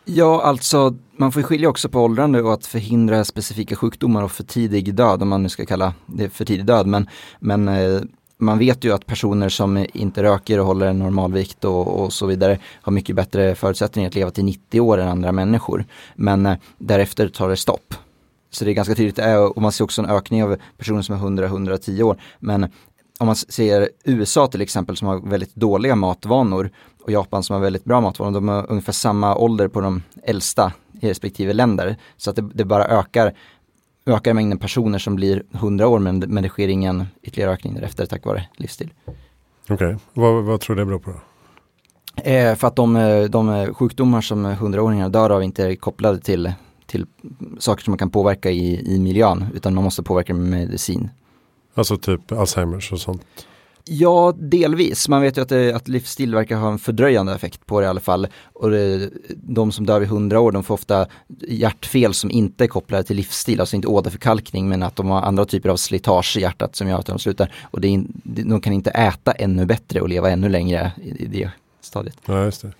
Ja, 0.05 0.41
alltså 0.41 0.96
man 1.17 1.32
får 1.32 1.41
skilja 1.41 1.70
också 1.70 1.89
på 1.89 2.00
åldrande 2.00 2.41
och 2.41 2.53
att 2.53 2.65
förhindra 2.65 3.25
specifika 3.25 3.75
sjukdomar 3.75 4.24
och 4.24 4.32
för 4.32 4.44
tidig 4.44 4.96
död, 4.96 5.22
om 5.22 5.29
man 5.29 5.44
nu 5.44 5.50
ska 5.50 5.65
kalla 5.65 5.94
det 6.05 6.29
för 6.29 6.46
tidig 6.46 6.65
död. 6.65 6.88
Men, 6.88 7.10
men 7.39 7.67
eh, 7.67 8.01
man 8.38 8.58
vet 8.58 8.84
ju 8.84 8.94
att 8.94 9.06
personer 9.06 9.50
som 9.50 9.86
inte 9.94 10.24
röker 10.24 10.60
och 10.60 10.65
håller 10.65 10.88
en 10.88 11.00
normalvikt 11.00 11.65
och, 11.65 11.88
och 11.88 12.13
så 12.13 12.25
vidare 12.25 12.60
har 12.82 12.92
mycket 12.92 13.15
bättre 13.15 13.56
förutsättningar 13.56 14.10
att 14.10 14.15
leva 14.15 14.32
till 14.32 14.46
90 14.46 14.80
år 14.80 14.98
än 14.98 15.08
andra 15.08 15.32
människor. 15.32 15.86
Men 16.15 16.46
eh, 16.46 16.58
därefter 16.77 17.27
tar 17.27 17.50
det 17.50 17.58
stopp. 17.58 17.94
Så 18.51 18.65
det 18.65 18.72
är 18.72 18.74
ganska 18.74 18.96
tydligt, 18.96 19.20
eh, 19.20 19.36
och 19.36 19.62
man 19.62 19.72
ser 19.72 19.84
också 19.84 20.01
en 20.01 20.10
ökning 20.10 20.44
av 20.44 20.58
personer 20.77 21.01
som 21.01 21.15
är 21.15 21.20
100-110 21.48 22.01
år. 22.01 22.22
Men 22.39 22.63
om 23.20 23.25
man 23.25 23.36
ser 23.36 23.89
USA 24.04 24.48
till 24.48 24.62
exempel 24.62 24.98
som 24.98 25.08
har 25.08 25.30
väldigt 25.30 25.56
dåliga 25.56 25.96
matvanor 25.96 26.70
och 27.04 27.12
Japan 27.12 27.44
som 27.44 27.54
har 27.54 27.62
väldigt 27.62 27.84
bra 27.84 28.01
matvanor, 28.01 28.32
de 28.32 28.48
har 28.48 28.72
ungefär 28.72 28.94
samma 28.94 29.36
ålder 29.36 29.68
på 29.68 29.82
de 29.82 30.04
äldsta 30.24 30.74
i 31.01 31.10
respektive 31.10 31.54
länder. 31.54 31.98
Så 32.18 32.30
att 32.30 32.36
det, 32.36 32.50
det 32.54 32.65
bara 32.65 32.86
ökar 32.86 33.34
ökar 34.05 34.33
mängden 34.33 34.59
personer 34.59 35.00
som 35.00 35.15
blir 35.15 35.43
100 35.53 35.88
år 35.88 36.00
men, 36.00 36.19
men 36.19 36.43
det 36.43 36.50
sker 36.50 36.67
ingen 36.67 37.05
ytterligare 37.21 37.51
ökning 37.51 37.74
därefter 37.74 38.05
tack 38.05 38.25
vare 38.25 38.47
livsstil. 38.55 38.93
Okej, 39.69 39.75
okay. 39.75 39.95
vad, 40.13 40.43
vad 40.43 40.62
tror 40.62 40.75
du 40.75 40.81
det 40.81 40.85
beror 40.85 41.00
på? 41.00 41.13
Eh, 42.24 42.55
för 42.55 42.67
att 42.67 42.75
de, 42.75 43.27
de 43.31 43.74
sjukdomar 43.74 44.21
som 44.21 44.45
100-åringar 44.45 45.09
dör 45.09 45.29
av 45.29 45.43
inte 45.43 45.65
är 45.65 45.75
kopplade 45.75 46.19
till, 46.19 46.53
till 46.85 47.05
saker 47.59 47.83
som 47.83 47.91
man 47.91 47.97
kan 47.97 48.09
påverka 48.09 48.51
i, 48.51 48.95
i 48.95 49.00
miljön 49.00 49.45
utan 49.53 49.74
man 49.75 49.83
måste 49.83 50.03
påverka 50.03 50.33
med 50.33 50.50
medicin. 50.50 51.09
Alltså 51.74 51.97
typ 51.97 52.31
Alzheimers 52.31 52.91
och 52.91 53.00
sånt? 53.00 53.21
Ja, 53.88 54.34
delvis. 54.38 55.08
Man 55.10 55.22
vet 55.22 55.38
ju 55.38 55.42
att, 55.42 55.50
det, 55.50 55.74
att 55.74 55.88
livsstil 55.88 56.36
verkar 56.36 56.58
ha 56.58 56.72
en 56.72 56.80
fördröjande 56.80 57.36
effekt 57.36 57.65
på 57.65 57.80
det 57.80 57.86
i 57.86 57.89
alla 57.89 58.00
fall. 58.00 58.27
Och 58.54 58.70
det, 58.70 59.10
de 59.30 59.72
som 59.72 59.86
dör 59.86 60.00
vid 60.00 60.08
100 60.08 60.39
år, 60.39 60.51
de 60.51 60.63
får 60.63 60.74
ofta 60.74 61.08
hjärtfel 61.48 62.13
som 62.13 62.32
inte 62.32 62.63
är 62.63 62.68
kopplade 62.68 63.04
till 63.04 63.15
livsstil, 63.15 63.60
alltså 63.60 63.75
inte 63.75 63.88
åderförkalkning, 63.88 64.70
men 64.70 64.84
att 64.84 64.96
de 64.96 65.10
har 65.10 65.22
andra 65.22 65.46
typer 65.46 65.70
av 65.70 65.75
slitage 65.75 66.38
i 66.38 66.42
hjärtat 66.42 66.75
som 66.75 66.88
gör 66.88 67.00
att 67.00 67.06
de 67.06 67.20
slutar. 67.20 67.54
Och 67.63 67.82
det 67.82 67.88
är, 67.88 68.06
de 68.24 68.62
kan 68.62 68.74
inte 68.74 68.89
äta 68.89 69.32
ännu 69.32 69.65
bättre 69.65 70.01
och 70.01 70.10
leva 70.10 70.30
ännu 70.30 70.50
längre 70.50 70.92
i, 71.01 71.24
i 71.24 71.25
det 71.25 71.50
stadiet. 71.82 72.18
Ja, 72.25 72.44
just 72.44 72.62
det. 72.62 72.68
Nej, 72.68 72.75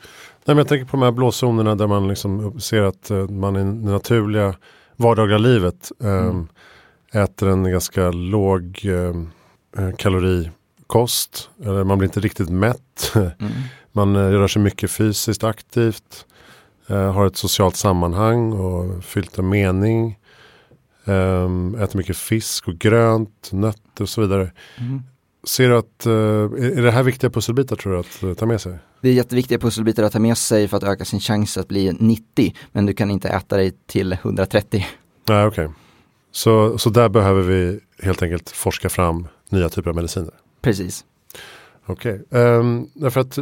men 0.46 0.58
jag 0.58 0.68
tänker 0.68 0.86
på 0.86 0.98
de 0.98 1.04
här 1.04 1.12
blåzonerna 1.12 1.76
där 1.76 1.88
man 1.88 2.08
liksom 2.08 2.60
ser 2.60 2.82
att 2.82 3.12
uh, 3.12 3.30
man 3.30 3.56
i 3.56 3.60
det 3.60 3.92
naturliga 3.92 4.56
vardagliga 4.96 5.38
livet 5.38 5.92
um, 6.00 6.10
mm. 6.10 6.48
äter 7.12 7.50
en 7.50 7.72
ganska 7.72 8.12
låg 8.12 8.82
um, 8.86 9.32
kalori 9.98 10.50
kost. 10.96 11.50
Eller 11.64 11.84
man 11.84 11.98
blir 11.98 12.08
inte 12.08 12.20
riktigt 12.20 12.50
mätt. 12.50 13.12
Mm. 13.16 13.52
Man 13.92 14.16
eh, 14.16 14.20
rör 14.20 14.48
sig 14.48 14.62
mycket 14.62 14.92
fysiskt 14.92 15.44
aktivt. 15.44 16.25
Eh, 16.88 17.14
har 17.14 17.25
ett 17.25 17.38
socialt 17.38 17.75
sammanhang 17.75 18.54
och 18.54 19.04
fyllt 19.04 19.40
av 19.40 19.46
mening. 19.46 20.20
Eh, 21.06 21.84
äter 21.84 21.98
mycket 21.98 22.18
fisk 22.18 22.68
och 22.68 22.74
grönt, 22.74 23.50
nötter 23.52 24.02
och 24.02 24.10
så 24.10 24.22
vidare. 24.22 24.52
Mm. 24.78 25.02
Ser 25.44 25.70
du 25.70 25.78
att, 25.78 26.06
eh, 26.06 26.12
är 26.78 26.82
det 26.82 26.92
här 26.92 27.04
viktiga 27.04 27.30
pusselbitar 27.30 27.75
tror 27.75 27.94
du 27.94 28.00
att 28.00 28.24
eh, 28.24 28.34
ta 28.34 28.46
med 28.46 28.62
sig? 28.62 28.78
Det 29.02 29.10
är 29.10 29.14
jätteviktiga 29.14 29.60
pusselbitar 29.60 30.04
att 30.04 30.14
ta 30.14 30.20
med 30.20 30.38
sig 30.38 30.68
för 30.68 30.78
att 30.78 30.84
öka 30.84 31.06
sin 31.06 31.20
chans 31.20 31.58
att 31.58 31.68
bli 31.68 31.98
90. 32.00 32.56
Men 32.72 32.86
du 32.86 32.94
kan 32.94 33.12
inte 33.12 33.30
äta 33.30 33.58
dig 33.58 33.72
till 33.88 34.14
130. 34.14 34.86
Nej, 35.30 35.46
okej. 35.46 35.66
Okay. 35.66 35.75
Så, 36.32 36.78
så 36.78 36.90
där 36.90 37.10
behöver 37.10 37.42
vi 37.42 37.80
helt 38.04 38.22
enkelt 38.22 38.50
forska 38.50 38.90
fram 38.90 39.28
nya 39.50 39.70
typer 39.70 39.90
av 39.90 39.96
mediciner? 39.96 40.34
Precis. 40.66 41.06
Okej, 41.86 42.22
okay. 42.30 42.42
um, 42.42 42.60
ehm, 42.60 42.88
därför 42.94 43.22
att 43.22 43.38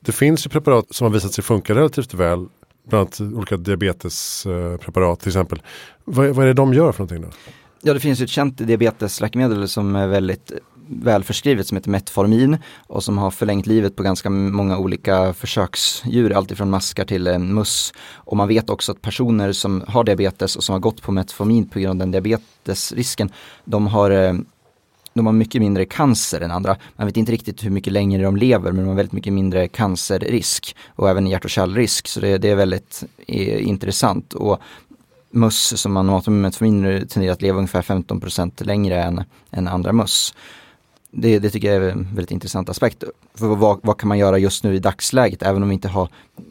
det 0.00 0.12
finns 0.12 0.46
ju 0.46 0.50
preparat 0.50 0.94
som 0.94 1.04
har 1.04 1.12
visat 1.12 1.32
sig 1.32 1.44
funka 1.44 1.74
relativt 1.74 2.14
väl. 2.14 2.46
Bland 2.88 3.00
annat 3.00 3.20
olika 3.20 3.56
diabetespreparat 3.56 5.20
till 5.20 5.28
exempel. 5.28 5.62
Vad, 6.04 6.28
vad 6.28 6.44
är 6.44 6.46
det 6.46 6.54
de 6.54 6.74
gör 6.74 6.92
för 6.92 7.00
någonting 7.00 7.30
då? 7.30 7.36
Ja 7.82 7.94
det 7.94 8.00
finns 8.00 8.20
ju 8.20 8.24
ett 8.24 8.30
känt 8.30 8.58
diabetesläkemedel 8.58 9.68
som 9.68 9.96
är 9.96 10.06
väldigt 10.06 10.52
väl 10.88 11.24
förskrivet 11.24 11.66
som 11.66 11.76
heter 11.76 11.90
Metformin 11.90 12.58
och 12.86 13.04
som 13.04 13.18
har 13.18 13.30
förlängt 13.30 13.66
livet 13.66 13.96
på 13.96 14.02
ganska 14.02 14.30
många 14.30 14.78
olika 14.78 15.32
försöksdjur, 15.32 16.32
alltifrån 16.32 16.70
maskar 16.70 17.04
till 17.04 17.26
eh, 17.26 17.38
möss. 17.38 17.92
Och 18.14 18.36
man 18.36 18.48
vet 18.48 18.70
också 18.70 18.92
att 18.92 19.02
personer 19.02 19.52
som 19.52 19.84
har 19.88 20.04
diabetes 20.04 20.56
och 20.56 20.64
som 20.64 20.72
har 20.72 20.80
gått 20.80 21.02
på 21.02 21.12
Metformin 21.12 21.68
på 21.68 21.78
grund 21.78 22.02
av 22.02 22.08
den 22.08 22.22
diabetesrisken, 22.22 23.30
de 23.64 23.86
har 23.86 24.10
eh, 24.10 24.34
de 25.14 25.26
har 25.26 25.32
mycket 25.32 25.62
mindre 25.62 25.84
cancer 25.84 26.40
än 26.40 26.50
andra. 26.50 26.76
Man 26.96 27.06
vet 27.06 27.16
inte 27.16 27.32
riktigt 27.32 27.64
hur 27.64 27.70
mycket 27.70 27.92
längre 27.92 28.22
de 28.22 28.36
lever 28.36 28.72
men 28.72 28.84
de 28.84 28.88
har 28.88 28.96
väldigt 28.96 29.12
mycket 29.12 29.32
mindre 29.32 29.68
cancerrisk 29.68 30.76
och 30.88 31.10
även 31.10 31.26
hjärt 31.26 31.44
och 31.44 31.50
kärlrisk. 31.50 32.08
Så 32.08 32.20
det, 32.20 32.38
det 32.38 32.50
är 32.50 32.54
väldigt 32.54 33.04
eh, 33.26 33.68
intressant. 33.68 34.32
Och 34.32 34.60
möss 35.30 35.80
som 35.80 35.92
man 35.92 36.06
matar 36.06 36.32
med 36.32 36.42
metformin 36.42 37.06
tenderar 37.08 37.32
att 37.32 37.42
leva 37.42 37.58
ungefär 37.58 37.82
15% 37.82 38.64
längre 38.64 39.02
än, 39.02 39.24
än 39.50 39.68
andra 39.68 39.92
möss. 39.92 40.34
Det, 41.10 41.38
det, 41.38 41.50
tycker 41.50 41.72
jag 41.72 41.84
är 41.84 41.90
en 41.90 42.04
väldigt 42.04 42.30
intressant 42.30 42.68
aspekt. 42.68 43.04
För 43.34 43.46
vad, 43.46 43.80
vad, 43.82 43.98
kan 43.98 44.08
man 44.08 44.18
göra 44.18 44.38
just 44.38 44.64
nu 44.64 44.74
i 44.74 44.78
dagsläget? 44.78 45.42
Även 45.42 45.62
om 45.62 45.68
vi 45.68 45.74
inte 45.74 45.88
har 45.88 46.08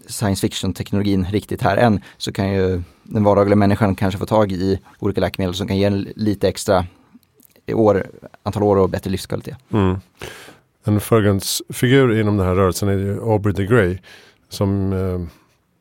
science 0.08 0.42
fiction-teknologin 0.42 1.26
riktigt 1.32 1.62
här 1.62 1.78
än 1.78 2.02
så 2.18 2.32
kan 2.32 2.54
ju 2.54 2.82
den 3.04 3.24
vardagliga 3.24 3.56
människan 3.56 3.96
kanske 3.96 4.18
få 4.18 4.26
tag 4.26 4.52
i 4.52 4.80
olika 5.00 5.22
läkemedel 5.22 5.56
som 5.56 5.68
kan 5.68 5.78
ge 5.78 5.90
lite 6.16 6.48
extra 6.48 6.86
år, 7.68 8.08
antal 8.44 8.64
år 8.64 8.76
och 8.76 8.90
bättre 8.90 9.12
livskvalitet. 9.12 9.58
Mm. 9.70 9.96
En 10.84 11.00
förgrundsfigur 11.00 12.20
inom 12.20 12.38
den 12.38 12.48
här 12.48 12.56
rörelsen 12.56 12.90
är 12.90 13.32
Aubrey 13.32 13.54
de 13.54 13.66
Grey 13.66 13.98
som 14.50 14.94
eh, 14.94 15.22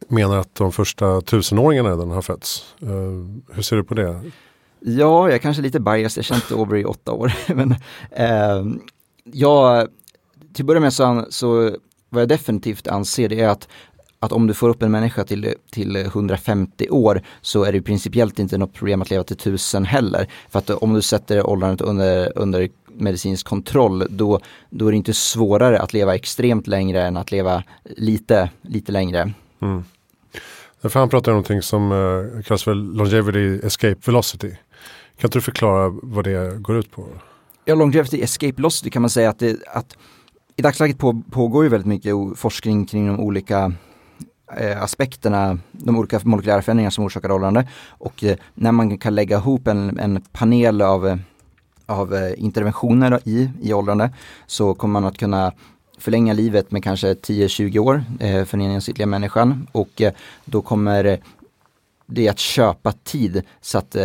menar 0.09 0.37
att 0.37 0.55
de 0.55 0.73
första 0.73 1.21
tusenåringarna 1.21 1.91
redan 1.91 2.11
har 2.11 2.23
fötts. 2.23 2.75
Eh, 2.83 3.55
hur 3.55 3.63
ser 3.63 3.77
du 3.77 3.85
på 3.85 3.95
det? 3.95 4.21
Ja, 4.81 5.29
jag 5.29 5.33
är 5.33 5.39
kanske 5.39 5.63
lite 5.63 5.81
biased, 5.81 6.19
jag 6.19 6.25
kände 6.25 6.63
Aubrey 6.63 6.83
i 6.83 6.85
åtta 6.85 7.13
år. 7.13 7.33
Men, 7.55 7.75
eh, 8.11 8.65
ja, 9.25 9.87
till 10.53 10.63
att 10.63 10.67
börja 10.67 10.81
med 10.81 10.93
så, 10.93 11.27
så 11.31 11.77
vad 12.09 12.23
jag 12.23 12.29
definitivt 12.29 12.89
anser 12.89 13.29
det 13.29 13.41
är 13.41 13.49
att 13.49 13.69
att 14.23 14.33
om 14.33 14.47
du 14.47 14.55
får 14.55 14.69
upp 14.69 14.83
en 14.83 14.91
människa 14.91 15.25
till, 15.25 15.55
till 15.71 15.97
150 15.97 16.89
år 16.91 17.23
så 17.41 17.65
är 17.65 17.73
det 17.73 17.83
principiellt 17.83 18.39
inte 18.39 18.59
något 18.59 18.75
problem 18.75 19.03
att 19.03 19.11
leva 19.11 19.25
till 19.25 19.37
1000 19.37 19.85
heller. 19.85 20.29
För 20.51 20.59
att 20.59 20.71
om 20.71 20.95
du 20.95 21.03
sätter 21.03 21.47
åldrandet 21.47 21.81
under, 21.81 22.39
under 22.39 22.69
medicinsk 22.95 23.47
kontroll 23.47 24.07
då, 24.11 24.41
då 24.71 24.87
är 24.87 24.91
det 24.91 24.97
inte 24.97 25.15
svårare 25.15 25.79
att 25.79 25.93
leva 25.93 26.15
extremt 26.15 26.67
längre 26.67 27.03
än 27.03 27.17
att 27.17 27.31
leva 27.31 27.63
lite, 27.85 28.51
lite 28.63 28.93
längre. 28.93 29.33
Mm. 29.63 29.85
Därför 30.81 31.01
han 31.01 31.09
pratar 31.09 31.33
om 31.33 31.37
någonting 31.37 31.63
som 31.63 31.93
uh, 31.93 32.43
kallas 32.43 32.63
för 32.63 32.75
Longevity 32.75 33.67
Escape 33.67 33.97
Velocity. 34.05 34.51
Kan 35.19 35.29
inte 35.29 35.39
du 35.39 35.43
förklara 35.43 35.89
vad 36.03 36.25
det 36.25 36.59
går 36.59 36.77
ut 36.77 36.91
på? 36.91 37.07
Ja, 37.65 37.75
Longevity 37.75 38.23
Escape 38.23 38.53
Velocity 38.57 38.91
kan 38.91 39.03
man 39.03 39.11
säga 39.11 39.31
att, 39.31 39.39
det, 39.39 39.57
att 39.67 39.97
i 40.57 40.63
dagsläget 40.63 40.99
på, 40.99 41.23
pågår 41.31 41.65
ju 41.65 41.71
väldigt 41.71 41.87
mycket 41.87 42.15
forskning 42.37 42.87
kring 42.87 43.07
de 43.07 43.21
olika 43.21 43.59
eh, 43.59 43.71
Eh, 44.57 44.83
aspekterna, 44.83 45.59
de 45.73 45.99
olika 45.99 46.21
molekylära 46.23 46.63
förändringar 46.63 46.91
som 46.91 47.05
orsakar 47.05 47.31
åldrande. 47.31 47.69
Och 47.89 48.25
eh, 48.25 48.37
när 48.55 48.73
man 48.73 48.99
kan 48.99 49.15
lägga 49.15 49.37
ihop 49.37 49.67
en, 49.67 49.99
en 49.99 50.23
panel 50.33 50.83
av, 50.83 51.07
eh, 51.09 51.17
av 51.87 52.35
interventioner 52.37 53.21
i, 53.25 53.51
i 53.63 53.73
åldrande 53.73 54.11
så 54.47 54.75
kommer 54.75 54.93
man 54.93 55.05
att 55.05 55.19
kunna 55.19 55.53
förlänga 55.99 56.33
livet 56.33 56.71
med 56.71 56.85
kanske 56.85 57.15
10-20 57.15 57.79
år 57.79 58.05
för 58.19 58.57
den 58.57 58.67
genomsnittliga 58.67 59.07
människan 59.07 59.67
och 59.73 60.03
då 60.45 60.63
kommer 60.63 61.19
det 62.07 62.29
att 62.29 62.39
köpa 62.39 62.93
tid 62.93 63.43
så 63.61 63.79
att 63.79 63.97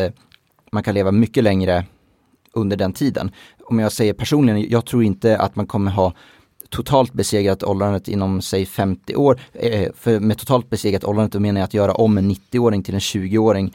man 0.72 0.84
kan 0.84 0.94
leva 0.94 1.12
mycket 1.12 1.44
längre 1.44 1.86
under 2.53 2.77
den 2.77 2.94
tiden. 2.94 3.32
Om 3.63 3.79
jag 3.79 3.91
säger 3.91 4.13
personligen, 4.13 4.70
jag 4.70 4.86
tror 4.86 5.03
inte 5.03 5.38
att 5.38 5.56
man 5.56 5.67
kommer 5.67 5.91
ha 5.91 6.13
totalt 6.69 7.13
besegrat 7.13 7.63
åldrandet 7.63 8.07
inom 8.07 8.41
säg 8.41 8.65
50 8.65 9.15
år. 9.15 9.39
Eh, 9.53 9.91
för 9.95 10.19
med 10.19 10.38
totalt 10.38 10.69
besegrat 10.69 11.03
åldrandet 11.03 11.33
då 11.33 11.39
menar 11.39 11.62
jag 11.62 11.65
att 11.65 11.74
göra 11.74 11.93
om 11.93 12.17
en 12.17 12.31
90-åring 12.31 12.83
till 12.83 12.93
en 12.93 13.00
20-åring 13.00 13.74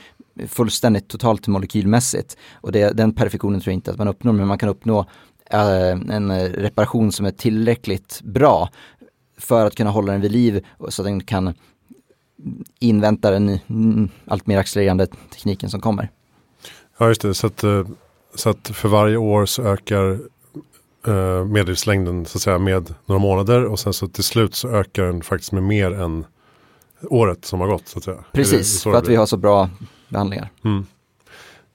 fullständigt 0.48 1.08
totalt 1.08 1.46
molekylmässigt. 1.46 2.36
Och 2.54 2.72
det, 2.72 2.96
den 2.96 3.12
perfektionen 3.14 3.60
tror 3.60 3.72
jag 3.72 3.76
inte 3.76 3.90
att 3.90 3.98
man 3.98 4.08
uppnår, 4.08 4.32
men 4.32 4.46
man 4.46 4.58
kan 4.58 4.68
uppnå 4.68 5.06
eh, 5.50 5.90
en 5.90 6.48
reparation 6.48 7.12
som 7.12 7.26
är 7.26 7.30
tillräckligt 7.30 8.20
bra 8.24 8.68
för 9.38 9.66
att 9.66 9.74
kunna 9.74 9.90
hålla 9.90 10.12
den 10.12 10.20
vid 10.20 10.32
liv 10.32 10.64
så 10.88 11.02
att 11.02 11.06
den 11.06 11.22
kan 11.22 11.54
invänta 12.78 13.30
den 13.30 13.58
allt 14.26 14.46
mer 14.46 14.58
accelererande 14.58 15.06
tekniken 15.06 15.70
som 15.70 15.80
kommer. 15.80 16.08
Ja 16.98 17.08
just 17.08 17.22
det, 17.22 17.34
så 17.34 17.46
att, 17.46 17.64
eh, 17.64 17.86
så 18.34 18.50
att 18.50 18.68
för 18.68 18.88
varje 18.88 19.16
år 19.16 19.46
så 19.46 19.62
ökar 19.62 20.18
eh, 21.06 21.44
medellivslängden 21.44 22.26
så 22.26 22.38
att 22.38 22.42
säga 22.42 22.58
med 22.58 22.94
några 23.06 23.18
månader 23.18 23.64
och 23.64 23.78
sen 23.78 23.92
så 23.92 24.08
till 24.08 24.24
slut 24.24 24.54
så 24.54 24.68
ökar 24.68 25.04
den 25.04 25.22
faktiskt 25.22 25.52
med 25.52 25.62
mer 25.62 25.92
än 25.92 26.24
året 27.02 27.44
som 27.44 27.60
har 27.60 27.68
gått. 27.68 27.88
Så 27.88 27.98
att 27.98 28.04
säga. 28.04 28.24
Precis, 28.32 28.82
för 28.82 28.94
att 28.94 29.08
vi 29.08 29.16
har 29.16 29.26
så 29.26 29.36
bra 29.36 29.70
behandlingar. 30.08 30.50
Mm. 30.64 30.86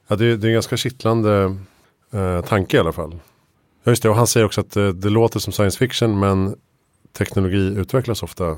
Ja, 0.07 0.15
det, 0.15 0.37
det 0.37 0.47
är 0.47 0.49
en 0.49 0.53
ganska 0.53 0.77
kittlande 0.77 1.57
eh, 2.11 2.41
tanke 2.41 2.77
i 2.77 2.79
alla 2.79 2.93
fall. 2.93 3.19
Ja, 3.83 3.91
just 3.91 4.03
det, 4.03 4.09
och 4.09 4.15
han 4.15 4.27
säger 4.27 4.45
också 4.45 4.61
att 4.61 4.71
det, 4.71 4.93
det 4.93 5.09
låter 5.09 5.39
som 5.39 5.53
science 5.53 5.77
fiction 5.77 6.19
men 6.19 6.55
teknologi 7.17 7.73
utvecklas 7.77 8.23
ofta 8.23 8.57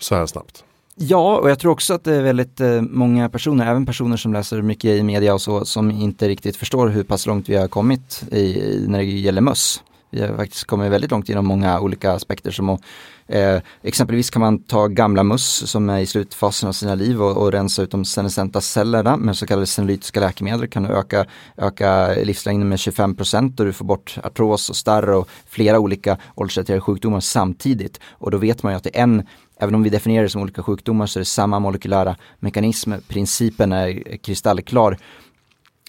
så 0.00 0.14
här 0.14 0.26
snabbt. 0.26 0.64
Ja, 0.96 1.38
och 1.38 1.50
jag 1.50 1.58
tror 1.58 1.72
också 1.72 1.94
att 1.94 2.04
det 2.04 2.14
är 2.14 2.22
väldigt 2.22 2.60
eh, 2.60 2.80
många 2.80 3.28
personer, 3.28 3.66
även 3.66 3.86
personer 3.86 4.16
som 4.16 4.32
läser 4.32 4.62
mycket 4.62 4.90
i 4.90 5.02
media 5.02 5.34
och 5.34 5.42
så, 5.42 5.64
som 5.64 5.90
inte 5.90 6.28
riktigt 6.28 6.56
förstår 6.56 6.88
hur 6.88 7.04
pass 7.04 7.26
långt 7.26 7.48
vi 7.48 7.56
har 7.56 7.68
kommit 7.68 8.22
i, 8.32 8.84
när 8.88 8.98
det 8.98 9.04
gäller 9.04 9.40
möss. 9.40 9.82
Vi 10.14 10.20
har 10.20 10.36
faktiskt 10.36 10.64
kommit 10.64 10.92
väldigt 10.92 11.10
långt 11.10 11.28
inom 11.28 11.46
många 11.46 11.80
olika 11.80 12.12
aspekter. 12.12 12.50
Som 12.50 12.68
att, 12.68 12.80
eh, 13.26 13.60
exempelvis 13.82 14.30
kan 14.30 14.40
man 14.40 14.62
ta 14.62 14.86
gamla 14.86 15.22
möss 15.22 15.70
som 15.70 15.90
är 15.90 15.98
i 15.98 16.06
slutfasen 16.06 16.68
av 16.68 16.72
sina 16.72 16.94
liv 16.94 17.22
och, 17.22 17.36
och 17.36 17.52
rensa 17.52 17.82
ut 17.82 17.90
de 17.90 18.04
senescenta 18.04 18.60
cellerna 18.60 19.16
med 19.16 19.36
så 19.36 19.46
kallade 19.46 19.66
senolytiska 19.66 20.20
läkemedel. 20.20 20.68
kan 20.68 20.82
du 20.82 20.88
öka, 20.88 21.26
öka 21.56 22.14
livslängden 22.14 22.68
med 22.68 22.78
25 22.78 23.16
och 23.58 23.64
du 23.64 23.72
får 23.72 23.84
bort 23.84 24.18
artros 24.24 24.70
och 24.70 24.76
starr 24.76 25.10
och 25.10 25.28
flera 25.46 25.78
olika 25.78 26.18
åldersrelaterade 26.34 26.80
sjukdomar 26.80 27.20
samtidigt. 27.20 28.00
Och 28.10 28.30
då 28.30 28.38
vet 28.38 28.62
man 28.62 28.72
ju 28.72 28.76
att 28.76 28.84
det 28.84 28.98
är 28.98 29.02
en 29.02 29.22
Även 29.56 29.74
om 29.74 29.82
vi 29.82 29.90
definierar 29.90 30.22
det 30.22 30.28
som 30.28 30.42
olika 30.42 30.62
sjukdomar 30.62 31.06
så 31.06 31.18
är 31.18 31.20
det 31.20 31.24
samma 31.24 31.58
molekylära 31.58 32.16
mekanism. 32.40 32.92
Principen 33.08 33.72
är 33.72 34.16
kristallklar. 34.16 34.98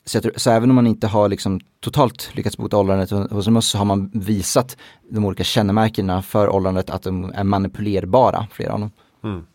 Så, 0.05 0.21
tror, 0.21 0.33
så, 0.35 0.51
även 0.51 0.69
om 0.69 0.75
man 0.75 0.87
inte 0.87 1.07
har 1.07 1.29
liksom 1.29 1.59
totalt 1.79 2.29
lyckats 2.35 2.57
bota 2.57 2.77
åldrandet 2.77 3.31
hos 3.31 3.47
en 3.47 3.53
möss 3.53 3.67
så 3.67 3.77
har 3.77 3.85
man 3.85 4.11
visat 4.13 4.77
de 5.09 5.25
olika 5.25 5.43
kännemärkena 5.43 6.21
för 6.21 6.49
åldrandet 6.49 6.89
att 6.89 7.03
de 7.03 7.31
är 7.35 7.43
manipulerbara, 7.43 8.47
flera 8.51 8.73
av 8.73 8.79
dem. 8.79 8.91
Mm. 9.23 9.45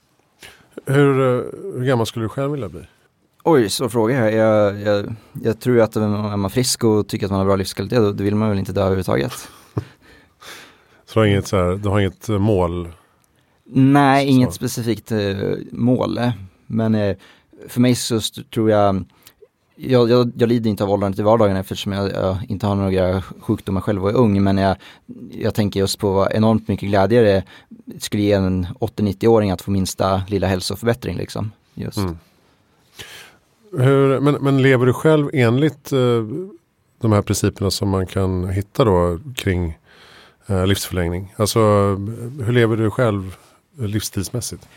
Hur, 0.86 1.20
eh, 1.20 1.44
hur 1.78 1.84
gammal 1.84 2.06
skulle 2.06 2.24
du 2.24 2.28
själv 2.28 2.52
vilja 2.52 2.68
bli? 2.68 2.80
Oj, 3.44 3.68
svår 3.68 3.88
fråga. 3.88 4.30
Jag, 4.30 4.80
jag, 4.80 5.14
jag 5.42 5.60
tror 5.60 5.80
att 5.80 5.96
är 5.96 6.36
man 6.36 6.50
frisk 6.50 6.84
och 6.84 7.08
tycker 7.08 7.26
att 7.26 7.30
man 7.30 7.38
har 7.38 7.46
bra 7.46 7.56
livskvalitet, 7.56 7.98
då 7.98 8.24
vill 8.24 8.34
man 8.34 8.48
väl 8.48 8.58
inte 8.58 8.72
dö 8.72 8.80
överhuvudtaget. 8.80 9.32
Så 11.04 11.14
du 11.14 11.20
har 11.20 11.26
inget, 11.26 11.46
så 11.46 11.56
här, 11.56 11.76
du 11.76 11.88
har 11.88 12.00
inget 12.00 12.28
mål? 12.28 12.88
Nej, 13.72 14.26
så. 14.26 14.30
inget 14.30 14.54
specifikt 14.54 15.12
eh, 15.12 15.18
mål. 15.72 16.20
Men 16.66 16.94
eh, 16.94 17.16
för 17.68 17.80
mig 17.80 17.94
så 17.94 18.20
tror 18.54 18.70
jag 18.70 19.04
jag, 19.82 20.10
jag, 20.10 20.32
jag, 20.36 20.48
lider 20.48 20.70
inte 20.70 20.84
av 20.84 20.90
åldrandet 20.90 21.18
i 21.18 21.22
vardagen 21.22 21.56
eftersom 21.56 21.92
jag, 21.92 22.12
jag, 22.12 22.38
inte 22.48 22.66
har 22.66 22.74
några 22.74 23.22
sjukdomar 23.22 23.80
själv 23.80 24.04
och 24.04 24.10
är 24.10 24.14
ung. 24.14 24.42
Men 24.42 24.58
jag, 24.58 24.76
jag 25.30 25.54
tänker 25.54 25.80
just 25.80 25.98
på 25.98 26.12
vad 26.12 26.32
enormt 26.32 26.68
mycket 26.68 26.88
glädje 26.88 27.22
det 27.22 27.44
skulle 28.00 28.22
ge 28.22 28.32
en 28.32 28.66
80-90-åring 28.66 29.50
att 29.50 29.62
få 29.62 29.70
minsta 29.70 30.22
lilla 30.28 30.46
hälsoförbättring. 30.46 31.16
Liksom. 31.16 31.52
Just. 31.74 31.98
Mm. 31.98 32.18
Hur, 33.72 34.20
men, 34.20 34.34
men 34.34 34.62
lever 34.62 34.86
du 34.86 34.92
själv 34.92 35.30
enligt 35.32 35.92
eh, 35.92 36.24
de 37.00 37.12
här 37.12 37.22
principerna 37.22 37.70
som 37.70 37.88
man 37.88 38.06
kan 38.06 38.48
hitta 38.48 38.84
då 38.84 39.18
kring 39.34 39.78
eh, 40.46 40.66
livsförlängning? 40.66 41.34
Alltså 41.36 41.60
hur 42.44 42.52
lever 42.52 42.76
du 42.76 42.90
själv 42.90 43.36
eh, 43.78 43.86
livstidsmässigt? 43.86 44.68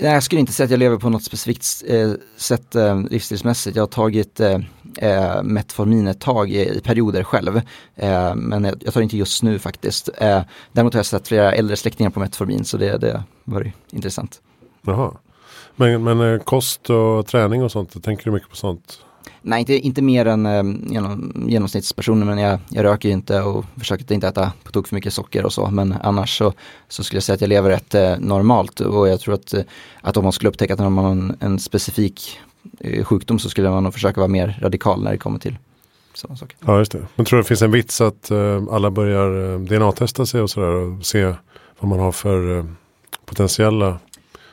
Nej, 0.00 0.12
jag 0.12 0.22
skulle 0.22 0.40
inte 0.40 0.52
säga 0.52 0.64
att 0.64 0.70
jag 0.70 0.78
lever 0.78 0.96
på 0.96 1.10
något 1.10 1.24
specifikt 1.24 1.66
eh, 1.86 2.12
sätt 2.36 2.74
eh, 2.74 3.00
livsstilsmässigt. 3.00 3.76
Jag 3.76 3.82
har 3.82 3.88
tagit 3.88 4.40
eh, 4.40 4.58
eh, 4.98 5.42
Metformin 5.42 6.06
ett 6.06 6.20
tag 6.20 6.50
i, 6.50 6.76
i 6.76 6.80
perioder 6.80 7.24
själv. 7.24 7.56
Eh, 7.96 8.34
men 8.34 8.64
jag, 8.64 8.74
jag, 8.80 8.94
tar 8.94 9.00
inte 9.00 9.16
just 9.16 9.42
nu 9.42 9.58
faktiskt. 9.58 10.08
Eh, 10.18 10.42
däremot 10.72 10.94
har 10.94 10.98
jag 10.98 11.06
sett 11.06 11.28
flera 11.28 11.52
äldre 11.52 11.76
släktingar 11.76 12.10
på 12.10 12.20
Metformin 12.20 12.64
så 12.64 12.76
det, 12.76 12.98
det 12.98 13.22
var 13.44 13.72
intressant. 13.90 14.40
Jaha. 14.82 15.12
Men, 15.76 16.02
men 16.02 16.20
eh, 16.20 16.38
kost 16.38 16.90
och 16.90 17.26
träning 17.26 17.62
och 17.62 17.72
sånt, 17.72 18.04
tänker 18.04 18.24
du 18.24 18.30
mycket 18.30 18.50
på 18.50 18.56
sånt? 18.56 19.00
Nej, 19.42 19.60
inte, 19.60 19.74
inte 19.74 20.02
mer 20.02 20.26
än 20.26 20.46
eh, 20.46 20.92
genom, 20.92 21.44
genomsnittspersoner, 21.48 22.26
men 22.26 22.38
jag, 22.38 22.58
jag 22.68 22.84
röker 22.84 23.08
ju 23.08 23.12
inte 23.12 23.40
och 23.40 23.64
försöker 23.78 24.14
inte 24.14 24.28
äta 24.28 24.52
på 24.62 24.72
tok 24.72 24.88
för 24.88 24.94
mycket 24.94 25.12
socker 25.12 25.44
och 25.44 25.52
så. 25.52 25.70
Men 25.70 25.94
annars 26.02 26.38
så, 26.38 26.52
så 26.88 27.04
skulle 27.04 27.16
jag 27.16 27.22
säga 27.22 27.34
att 27.34 27.40
jag 27.40 27.48
lever 27.48 27.70
rätt 27.70 27.94
eh, 27.94 28.18
normalt 28.18 28.80
och 28.80 29.08
jag 29.08 29.20
tror 29.20 29.34
att, 29.34 29.54
eh, 29.54 29.62
att 30.00 30.16
om 30.16 30.24
man 30.24 30.32
skulle 30.32 30.48
upptäcka 30.48 30.74
att 30.74 30.80
man 30.80 30.98
har 30.98 31.10
en, 31.10 31.36
en 31.40 31.58
specifik 31.58 32.40
eh, 32.80 33.04
sjukdom 33.04 33.38
så 33.38 33.48
skulle 33.48 33.70
man 33.70 33.84
nog 33.84 33.94
försöka 33.94 34.20
vara 34.20 34.28
mer 34.28 34.58
radikal 34.62 35.02
när 35.02 35.10
det 35.10 35.18
kommer 35.18 35.38
till 35.38 35.58
sådana 36.14 36.36
saker. 36.36 36.56
Ja, 36.66 36.78
just 36.78 36.92
det. 36.92 37.06
Men 37.16 37.26
tror 37.26 37.36
du 37.36 37.42
det 37.42 37.48
finns 37.48 37.62
en 37.62 37.70
vits 37.70 38.00
att 38.00 38.30
eh, 38.30 38.62
alla 38.70 38.90
börjar 38.90 39.52
eh, 39.52 39.60
DNA-testa 39.60 40.26
sig 40.26 40.40
och 40.40 40.50
sådär 40.50 40.68
och 40.68 41.06
se 41.06 41.34
vad 41.78 41.88
man 41.88 41.98
har 41.98 42.12
för 42.12 42.58
eh, 42.58 42.64
potentiella 43.24 43.98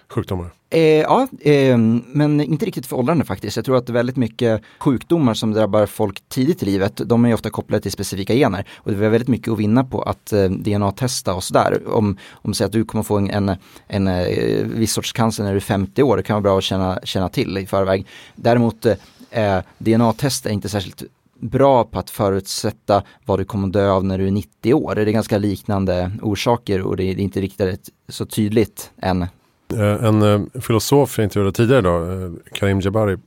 sjukdomar? 0.10 0.50
Eh, 0.70 0.82
ja, 0.82 1.28
eh, 1.42 1.78
men 1.78 2.42
inte 2.42 2.66
riktigt 2.66 2.86
för 2.86 2.98
åldrande 2.98 3.26
faktiskt. 3.26 3.56
Jag 3.56 3.66
tror 3.66 3.78
att 3.78 3.90
väldigt 3.90 4.16
mycket 4.16 4.62
sjukdomar 4.80 5.34
som 5.34 5.52
drabbar 5.52 5.86
folk 5.86 6.30
tidigt 6.30 6.64
i 6.64 6.66
livet, 6.66 7.02
de 7.06 7.26
är 7.26 7.34
ofta 7.34 7.50
kopplade 7.50 7.82
till 7.82 7.92
specifika 7.92 8.34
gener. 8.34 8.68
Och 8.78 8.92
det 8.92 9.06
är 9.06 9.10
väldigt 9.10 9.28
mycket 9.28 9.54
att 9.54 9.60
vinna 9.60 9.84
på 9.84 10.02
att 10.02 10.34
eh, 10.34 10.50
DNA-testa 10.50 11.34
oss 11.34 11.50
där. 11.50 11.88
Om, 11.88 12.18
om 12.32 12.54
säger 12.54 12.68
att 12.68 12.74
du 12.74 12.86
kommer 12.86 13.04
få 13.04 13.18
en, 13.18 13.30
en, 13.30 13.56
en 13.88 14.08
eh, 14.08 14.66
viss 14.66 14.94
sorts 14.94 15.14
cancer 15.14 15.44
när 15.44 15.52
du 15.52 15.58
är 15.58 15.62
50 15.62 16.04
år, 16.04 16.18
det 16.18 16.24
kan 16.24 16.34
vara 16.34 16.42
bra 16.42 16.58
att 16.58 16.64
känna, 16.64 17.00
känna 17.04 17.30
till 17.30 17.58
i 17.58 17.66
förväg. 17.66 18.06
Däremot 18.36 18.86
eh, 18.86 18.96
eh, 19.32 19.62
DNA-test 19.78 20.46
är 20.46 20.50
inte 20.50 20.70
särskilt 20.70 21.04
bra 21.40 21.84
på 21.84 22.00
att 22.00 22.10
förutsätta 22.10 23.04
vad 23.26 23.40
du 23.40 23.46
kommer 23.46 23.68
dö 23.68 23.90
av 23.90 24.06
när 24.06 24.18
du 24.18 24.28
är 24.28 24.32
90 24.32 24.74
år. 24.74 24.96
Det 24.96 25.02
är 25.02 25.06
ganska 25.06 25.38
liknande 25.38 26.12
orsaker 26.22 26.82
och 26.82 26.98
det 26.98 27.04
är 27.04 27.20
inte 27.20 27.42
riktigt 27.42 27.90
så 28.10 28.26
tydligt 28.26 28.92
än 29.02 29.28
Eh, 29.74 30.04
en 30.06 30.22
eh, 30.22 30.62
filosof 30.62 31.18
jag 31.18 31.26
intervjuade 31.26 31.56
tidigare 31.56 31.80
idag, 31.80 32.24
eh, 32.24 32.32
Karim 32.54 32.80
Jabari, 32.80 33.18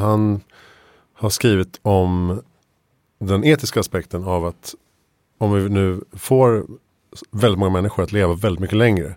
han 0.00 0.40
har 1.14 1.30
skrivit 1.30 1.80
om 1.82 2.40
den 3.18 3.44
etiska 3.44 3.80
aspekten 3.80 4.24
av 4.24 4.46
att 4.46 4.74
om 5.38 5.52
vi 5.52 5.68
nu 5.68 6.00
får 6.12 6.66
väldigt 7.30 7.58
många 7.58 7.72
människor 7.72 8.02
att 8.02 8.12
leva 8.12 8.34
väldigt 8.34 8.60
mycket 8.60 8.76
längre 8.76 9.14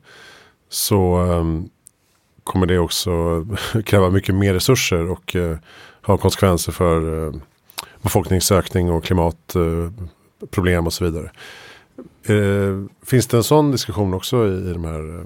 så 0.70 1.18
um, 1.18 1.70
kommer 2.44 2.66
det 2.66 2.80
också 2.80 3.12
kräva 3.86 4.10
mycket 4.10 4.36
mer 4.36 4.54
resurser 4.54 5.10
och 5.10 5.36
uh, 5.36 5.58
ha 6.02 6.18
konsekvenser 6.18 6.72
för 6.72 7.02
uh, 7.04 7.34
befolkningsökning 8.02 8.92
och 8.92 9.04
klimatproblem 9.04 10.84
uh, 10.84 10.86
och 10.86 10.94
så 10.94 11.06
vidare. 11.06 11.32
finns 13.06 13.28
det 13.28 13.38
en 13.38 13.44
sån 13.44 13.72
diskussion 13.72 14.14
också 14.14 14.48
i, 14.48 14.70
i 14.70 14.74
de 14.74 14.84
här 14.86 15.26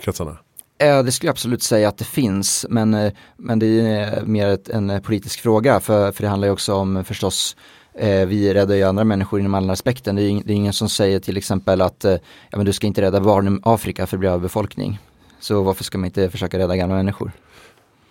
kretsarna? 0.00 0.36
Eh, 0.82 1.04
det 1.04 1.12
skulle 1.12 1.28
jag 1.28 1.32
absolut 1.32 1.62
säga 1.62 1.88
att 1.88 1.98
det 1.98 2.04
finns, 2.04 2.66
men, 2.68 2.94
eh, 2.94 3.12
men 3.36 3.58
det 3.58 3.66
är 3.66 4.18
eh, 4.18 4.24
mer 4.24 4.48
ett, 4.48 4.68
en 4.68 5.02
politisk 5.02 5.40
fråga 5.40 5.80
för, 5.80 6.12
för 6.12 6.22
det 6.22 6.28
handlar 6.28 6.48
ju 6.48 6.52
också 6.52 6.74
om 6.74 7.04
förstås 7.04 7.56
eh, 7.94 8.26
vi 8.26 8.54
räddar 8.54 8.74
ju 8.74 8.82
andra 8.82 9.04
människor 9.04 9.40
inom 9.40 9.54
alla 9.54 9.72
aspekter. 9.72 10.12
Det 10.12 10.22
är, 10.22 10.42
det 10.44 10.52
är 10.52 10.56
ingen 10.56 10.72
som 10.72 10.88
säger 10.88 11.20
till 11.20 11.36
exempel 11.36 11.80
att 11.80 12.04
eh, 12.04 12.16
ja, 12.50 12.56
men 12.56 12.66
du 12.66 12.72
ska 12.72 12.86
inte 12.86 13.02
rädda 13.02 13.20
barn 13.20 13.56
i 13.56 13.60
Afrika 13.62 14.06
för 14.06 14.16
att 14.16 14.20
bli 14.20 14.28
överbefolkning. 14.28 14.98
Så 15.40 15.62
varför 15.62 15.84
ska 15.84 15.98
man 15.98 16.04
inte 16.04 16.30
försöka 16.30 16.58
rädda 16.58 16.76
gamla 16.76 16.96
människor? 16.96 17.32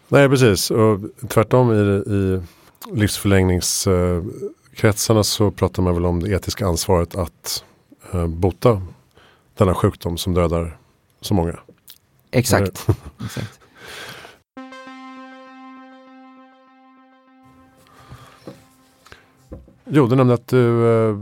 Nej, 0.08 0.30
precis. 0.30 0.72
Och 0.72 1.00
tvärtom 1.28 1.72
i, 1.72 2.04
i 2.14 2.42
livsförlängningskretsarna 2.94 5.24
så 5.24 5.52
pratar 5.52 5.84
man 5.84 5.94
väl 5.94 6.06
om 6.06 6.24
det 6.24 6.32
etiska 6.32 6.68
ansvaret 6.68 7.16
att 7.16 7.64
eh, 8.14 8.28
bota 8.28 8.82
denna 9.58 9.76
sjukdom 9.76 10.18
som 10.18 10.34
dödar 10.34 10.78
så 11.22 11.34
många. 11.34 11.60
Exakt. 12.32 12.88
Exakt. 13.26 13.60
Jo, 19.94 20.08
du 20.08 20.16
nämnde 20.16 20.34
att 20.34 20.48
du 20.48 20.88
eh, 20.88 21.16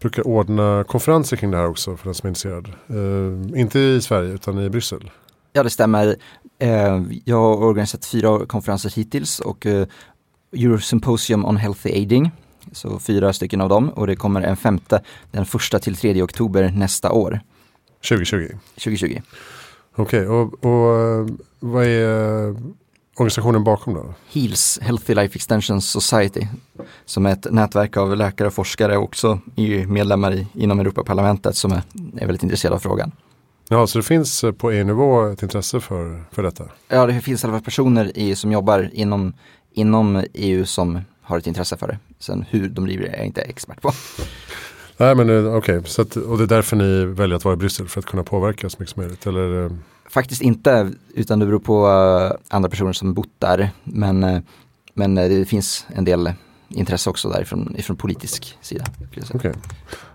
brukar 0.00 0.26
ordna 0.26 0.84
konferenser 0.84 1.36
kring 1.36 1.50
det 1.50 1.56
här 1.56 1.66
också 1.66 1.96
för 1.96 2.04
den 2.04 2.14
som 2.14 2.26
är 2.26 2.28
intresserad. 2.28 2.68
Eh, 2.88 3.60
inte 3.60 3.78
i 3.78 4.00
Sverige 4.00 4.32
utan 4.32 4.58
i 4.58 4.70
Bryssel. 4.70 5.10
Ja, 5.52 5.62
det 5.62 5.70
stämmer. 5.70 6.16
Eh, 6.58 7.02
jag 7.24 7.36
har 7.36 7.56
organiserat 7.56 8.06
fyra 8.06 8.46
konferenser 8.46 8.90
hittills 8.96 9.40
och 9.40 9.66
eh, 9.66 9.86
Eurosymposium 10.52 11.44
on 11.44 11.56
Healthy 11.56 11.90
Aging. 12.02 12.30
Så 12.72 12.98
fyra 12.98 13.32
stycken 13.32 13.60
av 13.60 13.68
dem 13.68 13.88
och 13.88 14.06
det 14.06 14.16
kommer 14.16 14.42
en 14.42 14.56
femte 14.56 15.02
den 15.30 15.46
första 15.46 15.78
till 15.78 15.96
tredje 15.96 16.22
oktober 16.22 16.72
nästa 16.76 17.12
år. 17.12 17.40
2020? 18.08 18.48
2020. 18.74 19.20
Okej, 19.98 20.28
okay, 20.28 20.36
och, 20.36 20.64
och 20.64 21.00
eh, 21.00 21.26
vad 21.60 21.84
är 21.84 22.48
eh, 22.48 22.56
organisationen 23.16 23.64
bakom 23.64 23.94
då? 23.94 24.14
HEALS, 24.32 24.78
Healthy 24.82 25.14
Life 25.14 25.34
Extension 25.36 25.82
Society, 25.82 26.46
som 27.04 27.26
är 27.26 27.32
ett 27.32 27.46
nätverk 27.50 27.96
av 27.96 28.16
läkare 28.16 28.48
och 28.48 28.54
forskare 28.54 28.96
också 28.96 29.40
EU-medlemmar 29.56 30.34
i, 30.34 30.46
inom 30.54 30.80
Europaparlamentet 30.80 31.56
som 31.56 31.72
är, 31.72 31.82
är 32.16 32.26
väldigt 32.26 32.42
intresserade 32.42 32.76
av 32.76 32.80
frågan. 32.80 33.12
Ja, 33.68 33.86
så 33.86 33.98
det 33.98 34.02
finns 34.02 34.44
eh, 34.44 34.52
på 34.52 34.72
EU-nivå 34.72 35.26
ett 35.26 35.42
intresse 35.42 35.80
för, 35.80 36.24
för 36.30 36.42
detta? 36.42 36.64
Ja, 36.88 37.06
det 37.06 37.20
finns 37.20 37.44
i 37.44 37.46
alla 37.46 37.54
fall 37.54 37.64
personer 37.64 38.18
i, 38.18 38.36
som 38.36 38.52
jobbar 38.52 38.90
inom, 38.92 39.32
inom 39.72 40.24
EU 40.34 40.66
som 40.66 41.00
har 41.22 41.38
ett 41.38 41.46
intresse 41.46 41.76
för 41.76 41.86
det. 41.86 41.98
Sen 42.18 42.44
hur 42.50 42.68
de 42.68 42.84
driver 42.84 43.04
det 43.04 43.10
är 43.10 43.16
jag 43.16 43.26
inte 43.26 43.40
expert 43.40 43.80
på. 43.80 43.92
Nej 44.96 45.14
men 45.14 45.30
eh, 45.30 45.54
okej, 45.54 45.78
okay. 45.78 46.22
och 46.22 46.38
det 46.38 46.44
är 46.44 46.48
därför 46.48 46.76
ni 46.76 47.04
väljer 47.04 47.36
att 47.36 47.44
vara 47.44 47.54
i 47.54 47.56
Bryssel 47.56 47.88
för 47.88 48.00
att 48.00 48.06
kunna 48.06 48.22
påverka 48.22 48.70
så 48.70 48.76
mycket 48.78 48.94
som 48.94 49.02
möjligt? 49.02 49.26
Eller? 49.26 49.70
Faktiskt 50.08 50.42
inte, 50.42 50.92
utan 51.14 51.38
det 51.38 51.46
beror 51.46 51.58
på 51.58 51.86
uh, 51.86 52.32
andra 52.48 52.70
personer 52.70 52.92
som 52.92 53.14
bott 53.14 53.32
där. 53.38 53.70
Men, 53.84 54.24
uh, 54.24 54.40
men 54.94 55.14
det 55.14 55.48
finns 55.48 55.86
en 55.88 56.04
del 56.04 56.32
intresse 56.68 57.10
också 57.10 57.28
därifrån 57.28 57.76
ifrån 57.78 57.96
politisk 57.96 58.58
sida. 58.60 58.84
Okej, 59.10 59.22
okay. 59.34 59.52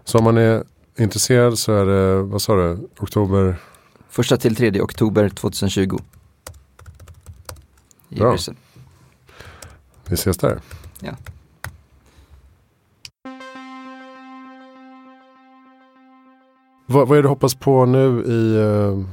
så 0.03 0.17
om 0.17 0.23
man 0.23 0.37
är 0.37 0.63
intresserad 0.97 1.59
så 1.59 1.73
är 1.73 1.85
det, 1.85 2.21
vad 2.21 2.41
sa 2.41 2.55
du, 2.55 2.89
oktober? 2.99 3.55
Första 4.09 4.37
till 4.37 4.55
tredje 4.55 4.81
oktober 4.81 5.29
2020. 5.29 5.97
I 8.09 8.19
Bra. 8.19 8.29
Bryssel. 8.29 8.55
Vi 10.05 10.13
ses 10.13 10.37
där. 10.37 10.59
Ja. 10.99 11.11
Vad, 16.91 17.07
vad 17.07 17.17
är 17.17 17.21
det 17.21 17.25
du 17.25 17.29
hoppas 17.29 17.55
på 17.55 17.85
nu 17.85 18.23
i 18.25 18.57
uh, 18.57 19.05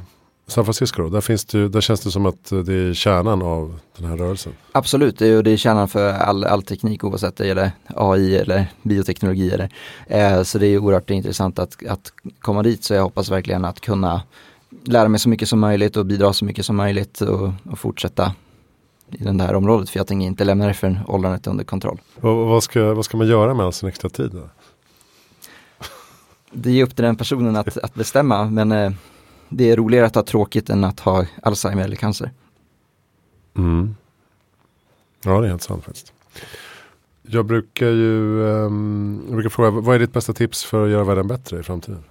San 0.46 0.64
Francisco? 0.64 1.02
Då? 1.02 1.08
Där, 1.08 1.20
finns 1.20 1.44
det, 1.44 1.68
där 1.68 1.80
känns 1.80 2.00
det 2.00 2.10
som 2.10 2.26
att 2.26 2.50
det 2.66 2.74
är 2.74 2.94
kärnan 2.94 3.42
av 3.42 3.80
den 3.96 4.08
här 4.08 4.16
rörelsen. 4.16 4.52
Absolut, 4.72 5.18
det 5.18 5.26
är, 5.26 5.42
det 5.42 5.50
är 5.50 5.56
kärnan 5.56 5.88
för 5.88 6.12
all, 6.12 6.44
all 6.44 6.62
teknik 6.62 7.04
oavsett 7.04 7.36
det 7.36 7.46
gäller 7.46 7.70
AI 7.86 8.36
eller 8.36 8.66
bioteknologi. 8.82 9.50
Eller, 9.50 9.70
eh, 10.06 10.42
så 10.42 10.58
det 10.58 10.66
är 10.66 10.78
oerhört 10.78 11.10
intressant 11.10 11.58
att, 11.58 11.86
att 11.88 12.12
komma 12.40 12.62
dit 12.62 12.84
så 12.84 12.94
jag 12.94 13.02
hoppas 13.02 13.30
verkligen 13.30 13.64
att 13.64 13.80
kunna 13.80 14.22
lära 14.84 15.08
mig 15.08 15.20
så 15.20 15.28
mycket 15.28 15.48
som 15.48 15.60
möjligt 15.60 15.96
och 15.96 16.06
bidra 16.06 16.32
så 16.32 16.44
mycket 16.44 16.66
som 16.66 16.76
möjligt 16.76 17.20
och, 17.20 17.50
och 17.70 17.78
fortsätta 17.78 18.32
i 19.10 19.24
det 19.24 19.42
här 19.42 19.54
området 19.54 19.90
för 19.90 19.98
jag 19.98 20.06
tänker 20.06 20.26
inte 20.26 20.44
lämna 20.44 20.66
det 20.66 20.74
för 20.74 21.00
åldrandet 21.06 21.46
under 21.46 21.64
kontroll. 21.64 22.00
Och 22.20 22.36
vad, 22.36 22.62
ska, 22.62 22.94
vad 22.94 23.04
ska 23.04 23.16
man 23.16 23.26
göra 23.26 23.54
med 23.54 23.66
all 23.66 23.72
sin 23.72 23.88
extra 23.88 24.10
tid? 24.10 24.30
Då? 24.32 24.42
Det 26.52 26.70
är 26.70 26.84
upp 26.84 26.96
till 26.96 27.04
den 27.04 27.16
personen 27.16 27.56
att, 27.56 27.78
att 27.78 27.94
bestämma 27.94 28.44
men 28.44 28.72
eh, 28.72 28.92
det 29.48 29.70
är 29.70 29.76
roligare 29.76 30.06
att 30.06 30.14
ha 30.14 30.22
tråkigt 30.22 30.70
än 30.70 30.84
att 30.84 31.00
ha 31.00 31.26
Alzheimer 31.42 31.84
eller 31.84 31.96
cancer. 31.96 32.30
Mm. 33.56 33.94
Ja, 35.24 35.40
det 35.40 35.46
är 35.46 35.50
helt 35.50 35.62
sant 35.62 35.84
faktiskt. 35.84 36.12
Jag 37.22 37.46
brukar 37.46 37.86
ju 37.86 38.40
um, 38.40 39.22
jag 39.26 39.34
brukar 39.34 39.50
fråga, 39.50 39.70
vad 39.70 39.94
är 39.94 39.98
ditt 39.98 40.12
bästa 40.12 40.32
tips 40.32 40.64
för 40.64 40.84
att 40.84 40.90
göra 40.90 41.04
världen 41.04 41.28
bättre 41.28 41.60
i 41.60 41.62
framtiden? 41.62 42.04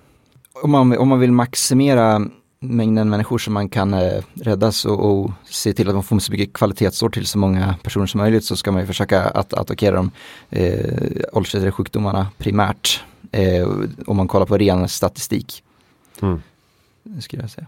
Om 0.63 0.71
man, 0.71 0.97
om 0.97 1.08
man 1.08 1.19
vill 1.19 1.32
maximera 1.32 2.30
mängden 2.60 3.10
människor 3.10 3.38
som 3.38 3.54
man 3.54 3.69
kan 3.69 3.93
eh, 3.93 4.23
räddas 4.34 4.86
och, 4.86 5.06
och, 5.06 5.32
se 5.45 5.73
till 5.73 5.89
att 5.89 5.93
man 5.95 6.04
får 6.04 6.19
så 6.19 6.32
mycket 6.32 6.54
kvalitetsår 6.54 7.10
till 7.10 7.26
så 7.26 7.38
många 7.38 7.76
personer 7.84 8.06
som 8.06 8.17
möjligt 8.17 8.43
så 8.43 8.56
ska 8.56 8.71
man 8.71 8.82
ju 8.82 8.88
försöka 8.88 9.21
att 9.21 9.54
attackera 9.54 9.95
de 9.95 10.12
eh, 10.50 11.10
åldersrelaterade 11.34 11.71
sjukdomarna 11.71 12.28
primärt. 12.38 13.04
Eh, 13.32 13.68
om 14.08 14.18
man 14.18 14.28
kollar 14.28 14.46
på 14.46 14.58
ren 14.58 14.90
statistik. 14.90 15.63
Mm. 16.22 16.42
Skulle 17.20 17.44
jag 17.44 17.50
säga. 17.50 17.68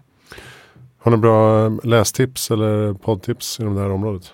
Har 0.98 1.12
ni 1.12 1.18
bra 1.18 1.70
lästips 1.70 2.52
eller 2.52 2.94
poddtips 2.94 3.60
inom 3.60 3.76
det 3.76 3.82
här 3.82 3.92
området? 3.92 4.34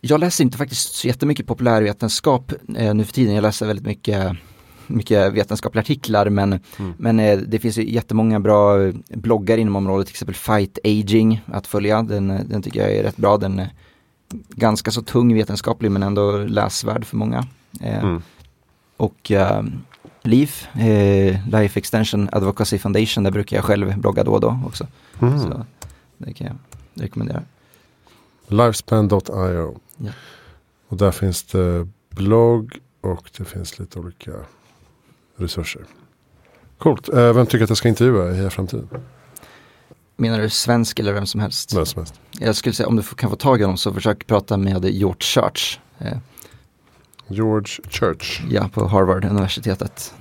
Jag 0.00 0.20
läser 0.20 0.44
inte 0.44 0.58
faktiskt 0.58 0.94
så 0.94 1.06
jättemycket 1.06 1.46
populärvetenskap 1.46 2.52
eh, 2.76 2.94
nu 2.94 3.04
för 3.04 3.12
tiden. 3.12 3.34
Jag 3.34 3.42
läser 3.42 3.66
väldigt 3.66 3.86
mycket 3.86 4.36
mycket 4.86 5.32
vetenskapliga 5.32 5.80
artiklar 5.80 6.28
men, 6.28 6.52
mm. 6.52 6.92
men 6.98 7.20
eh, 7.20 7.38
det 7.38 7.58
finns 7.58 7.78
ju 7.78 7.90
jättemånga 7.90 8.40
bra 8.40 8.92
bloggar 9.08 9.58
inom 9.58 9.76
området, 9.76 10.06
till 10.06 10.12
exempel 10.12 10.34
Fight 10.34 10.78
Aging 10.84 11.40
att 11.46 11.66
följa. 11.66 12.02
Den, 12.02 12.48
den 12.48 12.62
tycker 12.62 12.80
jag 12.80 12.92
är 12.92 13.02
rätt 13.02 13.16
bra. 13.16 13.36
Den 13.36 13.58
är 13.58 13.70
ganska 14.48 14.90
så 14.90 15.02
tung 15.02 15.34
vetenskaplig 15.34 15.90
men 15.90 16.02
ändå 16.02 16.36
läsvärd 16.36 17.04
för 17.04 17.16
många. 17.16 17.46
Eh, 17.80 18.04
mm. 18.04 18.22
Och 18.96 19.32
LIF, 20.26 20.68
eh, 20.76 21.48
Life 21.48 21.78
Extension 21.78 22.28
Advocacy 22.32 22.78
Foundation, 22.78 23.24
där 23.24 23.30
brukar 23.30 23.56
jag 23.56 23.64
själv 23.64 23.98
blogga 23.98 24.24
då 24.24 24.32
och 24.32 24.40
då 24.40 24.60
också. 24.66 24.86
Mm. 25.22 25.38
Så 25.38 25.66
det 26.18 26.32
kan 26.32 26.46
jag 26.46 26.56
rekommendera. 27.02 27.42
Lifespan.io. 28.48 29.80
Ja. 29.96 30.10
Och 30.88 30.96
där 30.96 31.10
finns 31.10 31.42
det 31.42 31.88
blogg 32.10 32.78
och 33.00 33.30
det 33.38 33.44
finns 33.44 33.78
lite 33.78 33.98
olika 33.98 34.32
resurser. 35.36 35.82
Coolt. 36.78 37.08
Eh, 37.08 37.32
vem 37.32 37.46
tycker 37.46 37.64
att 37.64 37.70
jag 37.70 37.78
ska 37.78 37.88
intervjua 37.88 38.46
i 38.46 38.50
framtiden? 38.50 38.88
Menar 40.16 40.40
du 40.40 40.50
svensk 40.50 40.98
eller 40.98 41.12
vem 41.12 41.26
som 41.26 41.40
helst? 41.40 41.76
Vem 41.76 41.86
som 41.86 42.00
helst. 42.00 42.20
Jag 42.38 42.56
skulle 42.56 42.72
säga 42.72 42.86
om 42.88 42.96
du 42.96 43.02
kan 43.02 43.30
få 43.30 43.36
tag 43.36 43.60
i 43.60 43.62
honom 43.62 43.76
så 43.76 43.92
försök 43.92 44.26
prata 44.26 44.56
med 44.56 44.84
George 44.84 45.20
Church. 45.20 45.78
Eh, 45.98 46.18
George 47.28 47.82
Church? 47.88 48.42
Ja, 48.50 48.68
på 48.72 48.88
Harvard-universitetet. 48.88 50.14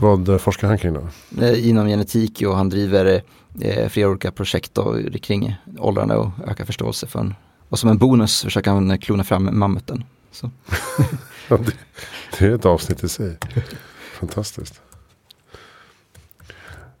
Vad 0.00 0.28
eh, 0.28 0.38
forskar 0.38 0.68
han 0.68 0.78
kring 0.78 0.94
då? 0.94 1.08
Eh, 1.40 1.68
inom 1.68 1.86
genetik 1.86 2.42
och 2.42 2.56
han 2.56 2.68
driver 2.68 3.22
eh, 3.60 3.88
flera 3.88 4.08
olika 4.08 4.30
projekt 4.30 4.74
då, 4.74 4.96
kring 5.22 5.56
åldrande 5.78 6.16
och 6.16 6.30
öka 6.46 6.66
förståelse 6.66 7.06
för 7.06 7.18
en. 7.20 7.34
Och 7.68 7.78
som 7.78 7.90
en 7.90 7.98
bonus 7.98 8.42
försöker 8.42 8.70
han 8.70 8.98
klona 8.98 9.24
fram 9.24 9.58
mammuten. 9.58 10.04
Ja, 11.48 11.56
det, 11.56 11.72
det, 12.38 12.46
är 12.46 12.54
ett 12.54 12.66
avsnitt 12.66 13.04
i 13.04 13.08
sig. 13.08 13.38
Fantastiskt. 14.20 14.80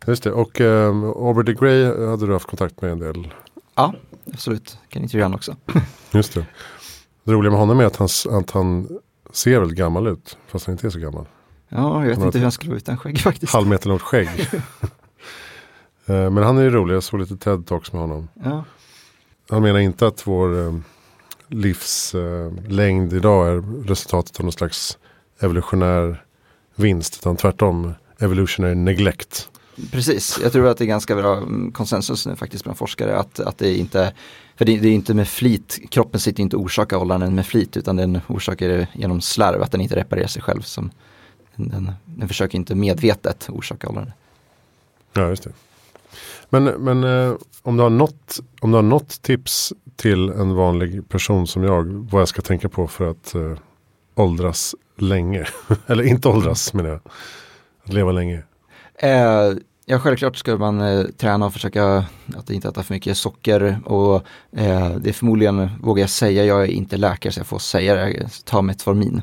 Just 0.06 0.22
det, 0.22 0.32
och 0.32 0.60
um, 0.60 1.04
Aubrey 1.04 1.44
de 1.44 1.52
Grey 1.52 1.84
hade 2.06 2.26
du 2.26 2.32
haft 2.32 2.46
kontakt 2.46 2.82
med 2.82 2.90
en 2.90 2.98
del? 2.98 3.34
Ja, 3.74 3.94
absolut. 4.32 4.78
Kan 4.88 5.02
intervjua 5.02 5.24
honom 5.24 5.36
också. 5.36 5.56
Just 6.10 6.34
det. 6.34 6.46
Det 7.24 7.32
roliga 7.32 7.50
med 7.50 7.60
honom 7.60 7.80
är 7.80 7.84
att 7.84 7.96
han, 7.96 8.08
att 8.30 8.50
han 8.50 8.88
ser 9.32 9.58
väldigt 9.58 9.78
gammal 9.78 10.06
ut, 10.06 10.36
fast 10.46 10.66
han 10.66 10.72
inte 10.72 10.86
är 10.86 10.90
så 10.90 10.98
gammal. 10.98 11.26
Ja, 11.68 12.00
jag 12.00 12.08
vet 12.08 12.18
han 12.18 12.26
inte 12.26 12.38
hur 12.38 12.44
han 12.44 12.52
skulle 12.52 12.70
vara 12.70 12.78
utan 12.78 12.96
skägg 12.96 13.20
faktiskt. 13.20 13.52
Halvmeterlångt 13.52 14.02
skägg. 14.02 14.28
Eh, 16.06 16.30
men 16.30 16.44
han 16.44 16.58
är 16.58 16.62
ju 16.62 16.70
rolig, 16.70 16.94
jag 16.94 17.02
såg 17.02 17.20
lite 17.20 17.34
TED-talks 17.34 17.92
med 17.92 18.00
honom. 18.00 18.28
Ja. 18.44 18.64
Han 19.50 19.62
menar 19.62 19.80
inte 19.80 20.06
att 20.06 20.26
vår 20.26 20.48
um, 20.48 20.84
livslängd 21.48 23.12
idag 23.12 23.48
är 23.48 23.86
resultatet 23.86 24.40
av 24.40 24.44
någon 24.44 24.52
slags 24.52 24.98
evolutionär 25.40 26.24
vinst. 26.74 27.18
Utan 27.20 27.36
tvärtom 27.36 27.92
evolutionary 28.18 28.74
neglect. 28.74 29.48
Precis, 29.90 30.38
jag 30.42 30.52
tror 30.52 30.66
att 30.68 30.78
det 30.78 30.84
är 30.84 30.86
ganska 30.86 31.16
bra 31.16 31.36
mm, 31.36 31.72
konsensus 31.72 32.26
nu 32.26 32.36
faktiskt 32.36 32.64
bland 32.64 32.78
forskare 32.78 33.16
att, 33.16 33.40
att 33.40 33.58
det 33.58 33.78
inte 33.78 34.12
för 34.62 34.66
det, 34.66 34.78
det, 34.78 34.88
är 34.88 34.92
inte 34.92 35.14
med 35.14 35.28
flit, 35.28 35.80
kroppen 35.90 36.20
sitter 36.20 36.42
inte 36.42 36.56
och 36.56 36.62
orsakar 36.62 36.96
åldrandet 36.96 37.32
med 37.32 37.46
flit 37.46 37.76
utan 37.76 37.96
den 37.96 38.20
orsakar 38.26 38.68
det 38.68 38.88
genom 38.92 39.20
slarv, 39.20 39.62
att 39.62 39.72
den 39.72 39.80
inte 39.80 39.96
reparerar 39.96 40.26
sig 40.26 40.42
själv. 40.42 40.60
Som, 40.60 40.90
den, 41.56 41.92
den 42.04 42.28
försöker 42.28 42.58
inte 42.58 42.74
medvetet 42.74 43.48
orsaka 43.48 43.88
åldrandet. 43.88 44.14
Ja, 45.12 45.28
just 45.28 45.42
det. 45.42 45.52
Men, 46.48 46.64
men 46.64 47.04
eh, 47.04 47.34
om, 47.62 47.76
du 47.76 47.82
har 47.82 47.90
något, 47.90 48.40
om 48.60 48.70
du 48.70 48.76
har 48.76 48.82
något 48.82 49.22
tips 49.22 49.72
till 49.96 50.28
en 50.28 50.54
vanlig 50.54 51.08
person 51.08 51.46
som 51.46 51.62
jag, 51.62 51.84
vad 52.10 52.20
jag 52.20 52.28
ska 52.28 52.42
tänka 52.42 52.68
på 52.68 52.88
för 52.88 53.10
att 53.10 53.34
eh, 53.34 53.58
åldras 54.14 54.74
länge. 54.96 55.46
Eller 55.86 56.04
inte 56.04 56.28
åldras 56.28 56.74
menar 56.74 56.90
jag. 56.90 57.00
Att 57.84 57.92
leva 57.92 58.12
länge. 58.12 58.42
Eh, 58.94 59.52
ja, 59.84 59.98
självklart 59.98 60.36
ska 60.36 60.56
man 60.56 60.80
eh, 60.80 61.04
träna 61.04 61.46
och 61.46 61.52
försöka 61.52 62.04
att 62.36 62.50
inte 62.50 62.68
äta 62.68 62.82
för 62.82 62.94
mycket 62.94 63.16
socker. 63.16 63.80
Och 63.84 64.14
eh, 64.52 64.96
det 64.96 65.08
är 65.08 65.12
förmodligen, 65.12 65.70
vågar 65.82 66.02
jag 66.02 66.10
säga, 66.10 66.44
jag 66.44 66.62
är 66.62 66.66
inte 66.66 66.96
läkare 66.96 67.32
så 67.32 67.40
jag 67.40 67.46
får 67.46 67.58
säga 67.58 67.94
det, 67.94 68.28
ta 68.44 68.62
Metformin. 68.62 69.22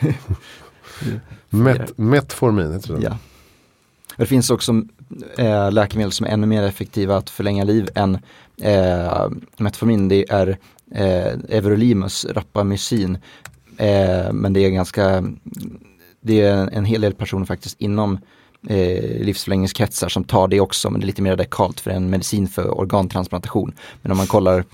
Met, 1.48 1.98
metformin 1.98 2.72
heter 2.72 2.94
det? 2.94 3.02
Ja. 3.02 3.18
Det 4.16 4.26
finns 4.26 4.50
också 4.50 4.72
eh, 5.38 5.72
läkemedel 5.72 6.12
som 6.12 6.26
är 6.26 6.30
ännu 6.30 6.46
mer 6.46 6.62
effektiva 6.62 7.16
att 7.16 7.30
förlänga 7.30 7.64
liv 7.64 7.88
än 7.94 8.18
eh, 8.60 9.28
Metformin. 9.56 10.08
Det 10.08 10.30
är 10.30 10.58
eh, 10.94 11.32
Everolimus, 11.48 12.26
Rapamycin. 12.30 13.18
Eh, 13.76 14.32
men 14.32 14.52
det 14.52 14.60
är 14.60 14.70
ganska, 14.70 15.24
det 16.20 16.40
är 16.40 16.68
en 16.72 16.84
hel 16.84 17.00
del 17.00 17.14
personer 17.14 17.46
faktiskt 17.46 17.80
inom 17.80 18.18
eh, 18.68 19.24
livsförlängningskretsar 19.24 20.08
som 20.08 20.24
tar 20.24 20.48
det 20.48 20.60
också, 20.60 20.90
men 20.90 21.00
det 21.00 21.04
är 21.04 21.06
lite 21.06 21.22
mer 21.22 21.30
radikalt 21.30 21.80
för 21.80 21.90
en 21.90 22.10
medicin 22.10 22.48
för 22.48 22.78
organtransplantation. 22.78 23.72
Men 24.02 24.12
om 24.12 24.18
man 24.18 24.26
kollar, 24.26 24.64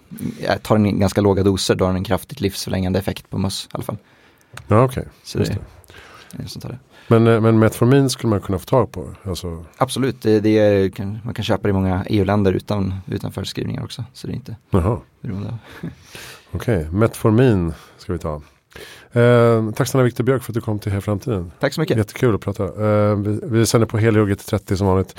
tar 0.62 0.78
den 0.78 1.00
ganska 1.00 1.20
låga 1.20 1.42
doser, 1.42 1.74
då 1.74 1.84
har 1.84 1.92
den 1.92 1.96
en 1.96 2.04
kraftigt 2.04 2.40
livsförlängande 2.40 2.98
effekt 2.98 3.30
på 3.30 3.38
möss 3.38 3.64
i 3.64 3.68
alla 3.72 3.84
fall. 3.84 3.96
Ja, 4.68 4.84
okej. 4.84 5.04
Okay. 5.34 5.56
Men, 7.10 7.26
eh, 7.26 7.40
men 7.40 7.58
Metformin 7.58 8.10
skulle 8.10 8.30
man 8.30 8.40
kunna 8.40 8.58
få 8.58 8.64
tag 8.64 8.92
på? 8.92 9.14
Alltså... 9.22 9.64
Absolut, 9.76 10.22
det, 10.22 10.40
det 10.40 10.58
är, 10.58 11.24
man 11.24 11.34
kan 11.34 11.44
köpa 11.44 11.62
det 11.62 11.68
i 11.68 11.72
många 11.72 12.04
EU-länder 12.08 12.52
utan, 12.52 12.94
utan 13.06 13.32
förskrivningar 13.32 13.84
också. 13.84 14.04
Så 14.12 14.26
det 14.26 14.32
är 14.32 14.34
inte 14.34 14.56
beroende 15.20 15.58
Okej, 16.52 16.78
okay. 16.78 16.90
Metformin 16.90 17.72
ska 17.98 18.12
vi 18.12 18.18
ta. 18.18 18.42
Eh, 19.12 19.70
tack 19.72 19.88
snälla 19.88 20.04
Viktor 20.04 20.24
Björk 20.24 20.42
för 20.42 20.52
att 20.52 20.54
du 20.54 20.60
kom 20.60 20.78
till 20.78 20.92
Här 20.92 21.00
Framtiden. 21.00 21.52
Tack 21.60 21.74
så 21.74 21.80
mycket. 21.80 21.96
Jättekul 21.96 22.34
att 22.34 22.40
prata. 22.40 22.64
Eh, 22.64 23.16
vi, 23.16 23.40
vi 23.42 23.66
sänder 23.66 23.86
på 23.86 23.98
Helioget 23.98 24.46
30 24.46 24.76
som 24.76 24.86
vanligt. 24.86 25.14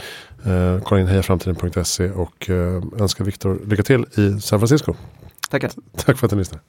Eh, 0.46 0.80
kolla 0.84 1.02
in 1.02 1.08
hejaframtiden.se 1.08 2.10
och 2.10 2.50
eh, 2.50 2.84
önskar 3.00 3.26
Viktor 3.26 3.60
lycka 3.68 3.84
till 3.84 4.06
i 4.16 4.42
San 4.42 4.60
Francisco. 4.60 4.94
Tackar. 5.50 5.72
Tack 5.98 6.18
för 6.18 6.28
att 6.28 6.32
du 6.32 6.38
lyssnade. 6.38 6.64